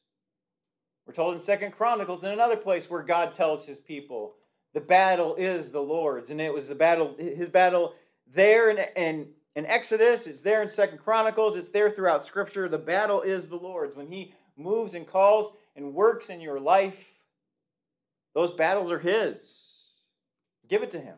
We're 1.07 1.13
told 1.13 1.35
in 1.35 1.41
Second 1.41 1.73
Chronicles, 1.73 2.25
in 2.25 2.31
another 2.31 2.57
place 2.57 2.89
where 2.89 3.03
God 3.03 3.35
tells 3.35 3.67
His 3.67 3.79
people, 3.79 4.37
the 4.75 4.81
battle 4.81 5.35
is 5.37 5.71
the 5.71 5.81
Lord's, 5.81 6.31
and 6.31 6.41
it 6.41 6.53
was 6.53 6.67
the 6.67 6.75
battle, 6.75 7.15
His 7.19 7.49
battle 7.49 7.95
there 8.35 8.71
in, 8.71 8.79
in, 8.97 9.29
in 9.55 9.67
Exodus, 9.67 10.27
it's 10.27 10.41
there 10.41 10.63
in 10.63 10.69
Second 10.69 10.99
Chronicles, 10.99 11.57
it's 11.57 11.69
there 11.69 11.91
throughout 11.91 12.25
Scripture. 12.25 12.69
The 12.69 12.79
battle 12.79 13.21
is 13.21 13.47
the 13.47 13.57
Lord's. 13.57 13.97
When 13.97 14.11
He 14.11 14.33
moves 14.57 14.95
and 14.95 15.07
calls 15.07 15.53
and 15.77 15.95
works 15.95 16.31
in 16.31 16.41
your 16.41 16.59
life, 16.59 16.97
those 18.35 18.53
battles 18.53 18.91
are 18.91 18.99
His. 18.99 19.41
Give 20.69 20.83
it 20.83 20.91
to 20.93 21.01
Him. 21.01 21.17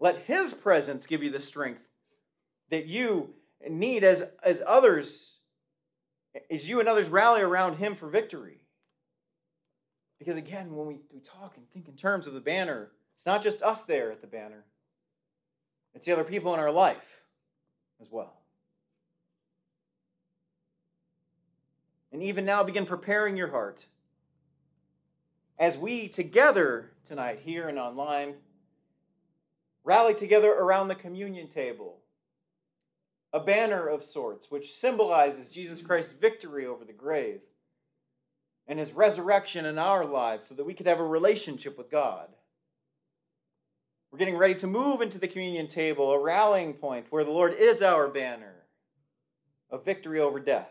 Let 0.00 0.22
His 0.22 0.54
presence 0.54 1.06
give 1.06 1.22
you 1.22 1.30
the 1.30 1.40
strength 1.40 1.82
that 2.70 2.86
you 2.86 3.34
need 3.68 4.04
as, 4.04 4.22
as 4.42 4.62
others, 4.66 5.38
as 6.50 6.66
you 6.66 6.80
and 6.80 6.88
others 6.88 7.08
rally 7.08 7.42
around 7.42 7.76
Him 7.76 7.94
for 7.94 8.08
victory. 8.08 8.62
Because 10.18 10.36
again, 10.36 10.74
when 10.74 10.86
we, 10.86 11.00
we 11.12 11.20
talk 11.20 11.56
and 11.56 11.68
think 11.70 11.88
in 11.88 11.94
terms 11.94 12.26
of 12.26 12.34
the 12.34 12.40
banner, 12.40 12.90
it's 13.14 13.26
not 13.26 13.42
just 13.42 13.62
us 13.62 13.82
there 13.82 14.10
at 14.10 14.20
the 14.20 14.26
banner, 14.26 14.64
it's 15.94 16.06
the 16.06 16.12
other 16.12 16.24
people 16.24 16.54
in 16.54 16.60
our 16.60 16.70
life 16.70 17.22
as 18.00 18.08
well. 18.10 18.34
And 22.12 22.22
even 22.22 22.44
now, 22.44 22.62
begin 22.62 22.86
preparing 22.86 23.36
your 23.36 23.50
heart. 23.50 23.84
As 25.58 25.76
we 25.76 26.08
together 26.08 26.92
tonight, 27.04 27.40
here 27.44 27.68
and 27.68 27.78
online, 27.78 28.34
rally 29.84 30.14
together 30.14 30.50
around 30.50 30.88
the 30.88 30.94
communion 30.94 31.48
table, 31.48 31.98
a 33.32 33.40
banner 33.40 33.86
of 33.86 34.04
sorts 34.04 34.50
which 34.50 34.72
symbolizes 34.72 35.48
Jesus 35.48 35.82
Christ's 35.82 36.12
victory 36.12 36.66
over 36.66 36.84
the 36.84 36.92
grave 36.92 37.40
and 38.68 38.78
his 38.78 38.92
resurrection 38.92 39.64
in 39.64 39.78
our 39.78 40.04
lives 40.04 40.46
so 40.46 40.54
that 40.54 40.64
we 40.64 40.74
could 40.74 40.86
have 40.86 41.00
a 41.00 41.04
relationship 41.04 41.76
with 41.78 41.90
God. 41.90 42.28
We're 44.12 44.18
getting 44.18 44.36
ready 44.36 44.54
to 44.56 44.66
move 44.66 45.00
into 45.00 45.18
the 45.18 45.28
communion 45.28 45.68
table, 45.68 46.12
a 46.12 46.18
rallying 46.18 46.74
point 46.74 47.06
where 47.10 47.24
the 47.24 47.30
Lord 47.30 47.54
is 47.54 47.82
our 47.82 48.08
banner 48.08 48.54
of 49.70 49.84
victory 49.84 50.20
over 50.20 50.38
death 50.38 50.70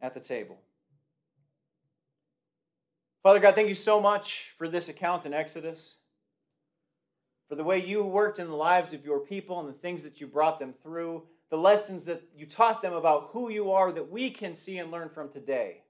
at 0.00 0.14
the 0.14 0.20
table. 0.20 0.58
Father 3.22 3.40
God, 3.40 3.54
thank 3.54 3.68
you 3.68 3.74
so 3.74 4.00
much 4.00 4.52
for 4.58 4.68
this 4.68 4.90
account 4.90 5.24
in 5.24 5.32
Exodus, 5.32 5.96
for 7.48 7.54
the 7.54 7.64
way 7.64 7.84
you 7.84 8.04
worked 8.04 8.38
in 8.38 8.48
the 8.48 8.54
lives 8.54 8.92
of 8.92 9.04
your 9.04 9.20
people 9.20 9.60
and 9.60 9.68
the 9.68 9.78
things 9.78 10.02
that 10.02 10.20
you 10.20 10.26
brought 10.26 10.58
them 10.58 10.74
through, 10.82 11.22
the 11.50 11.56
lessons 11.56 12.04
that 12.04 12.22
you 12.36 12.44
taught 12.44 12.82
them 12.82 12.92
about 12.92 13.30
who 13.32 13.50
you 13.50 13.72
are 13.72 13.92
that 13.92 14.10
we 14.10 14.30
can 14.30 14.54
see 14.54 14.76
and 14.76 14.90
learn 14.90 15.08
from 15.08 15.30
today. 15.30 15.83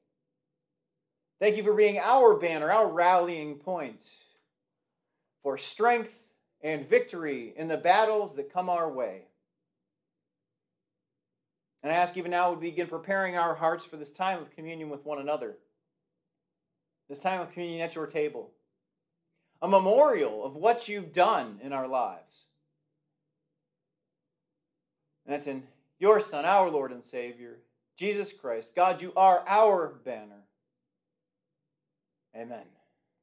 Thank 1.41 1.57
you 1.57 1.63
for 1.63 1.75
being 1.75 1.99
our 1.99 2.35
banner, 2.35 2.71
our 2.71 2.89
rallying 2.89 3.57
point 3.57 4.11
for 5.43 5.59
strength 5.59 6.15
and 6.63 6.89
victory 6.89 7.53
in 7.57 7.69
the 7.69 7.77
battles 7.77 8.35
that 8.37 8.53
come 8.53 8.69
our 8.69 8.91
way. 8.91 9.23
And 11.83 11.93
I 11.93 11.97
ask 11.97 12.17
even 12.17 12.31
now 12.31 12.53
we 12.53 12.71
begin 12.71 12.87
preparing 12.87 13.37
our 13.37 13.55
hearts 13.55 13.85
for 13.85 13.97
this 13.97 14.11
time 14.11 14.41
of 14.41 14.51
communion 14.55 14.89
with 14.89 15.05
one 15.05 15.19
another 15.19 15.57
this 17.09 17.19
time 17.19 17.41
of 17.41 17.53
communion 17.53 17.81
at 17.81 17.95
your 17.95 18.07
table, 18.07 18.51
a 19.61 19.69
memorial 19.69 20.45
of 20.45 20.57
what 20.57 20.89
you've 20.89 21.13
done 21.13 21.61
in 21.63 21.73
our 21.73 21.87
lives. 21.87 22.45
And 25.27 25.35
that's 25.35 25.47
in 25.47 25.65
your 25.99 26.21
Son, 26.21 26.45
our 26.45 26.71
Lord 26.71 26.93
and 26.93 27.05
Savior, 27.05 27.59
Jesus 27.97 28.33
Christ. 28.33 28.75
God, 28.75 29.01
you 29.01 29.13
are 29.17 29.45
our 29.47 29.89
banner. 30.05 30.44
Amen. 32.37 32.67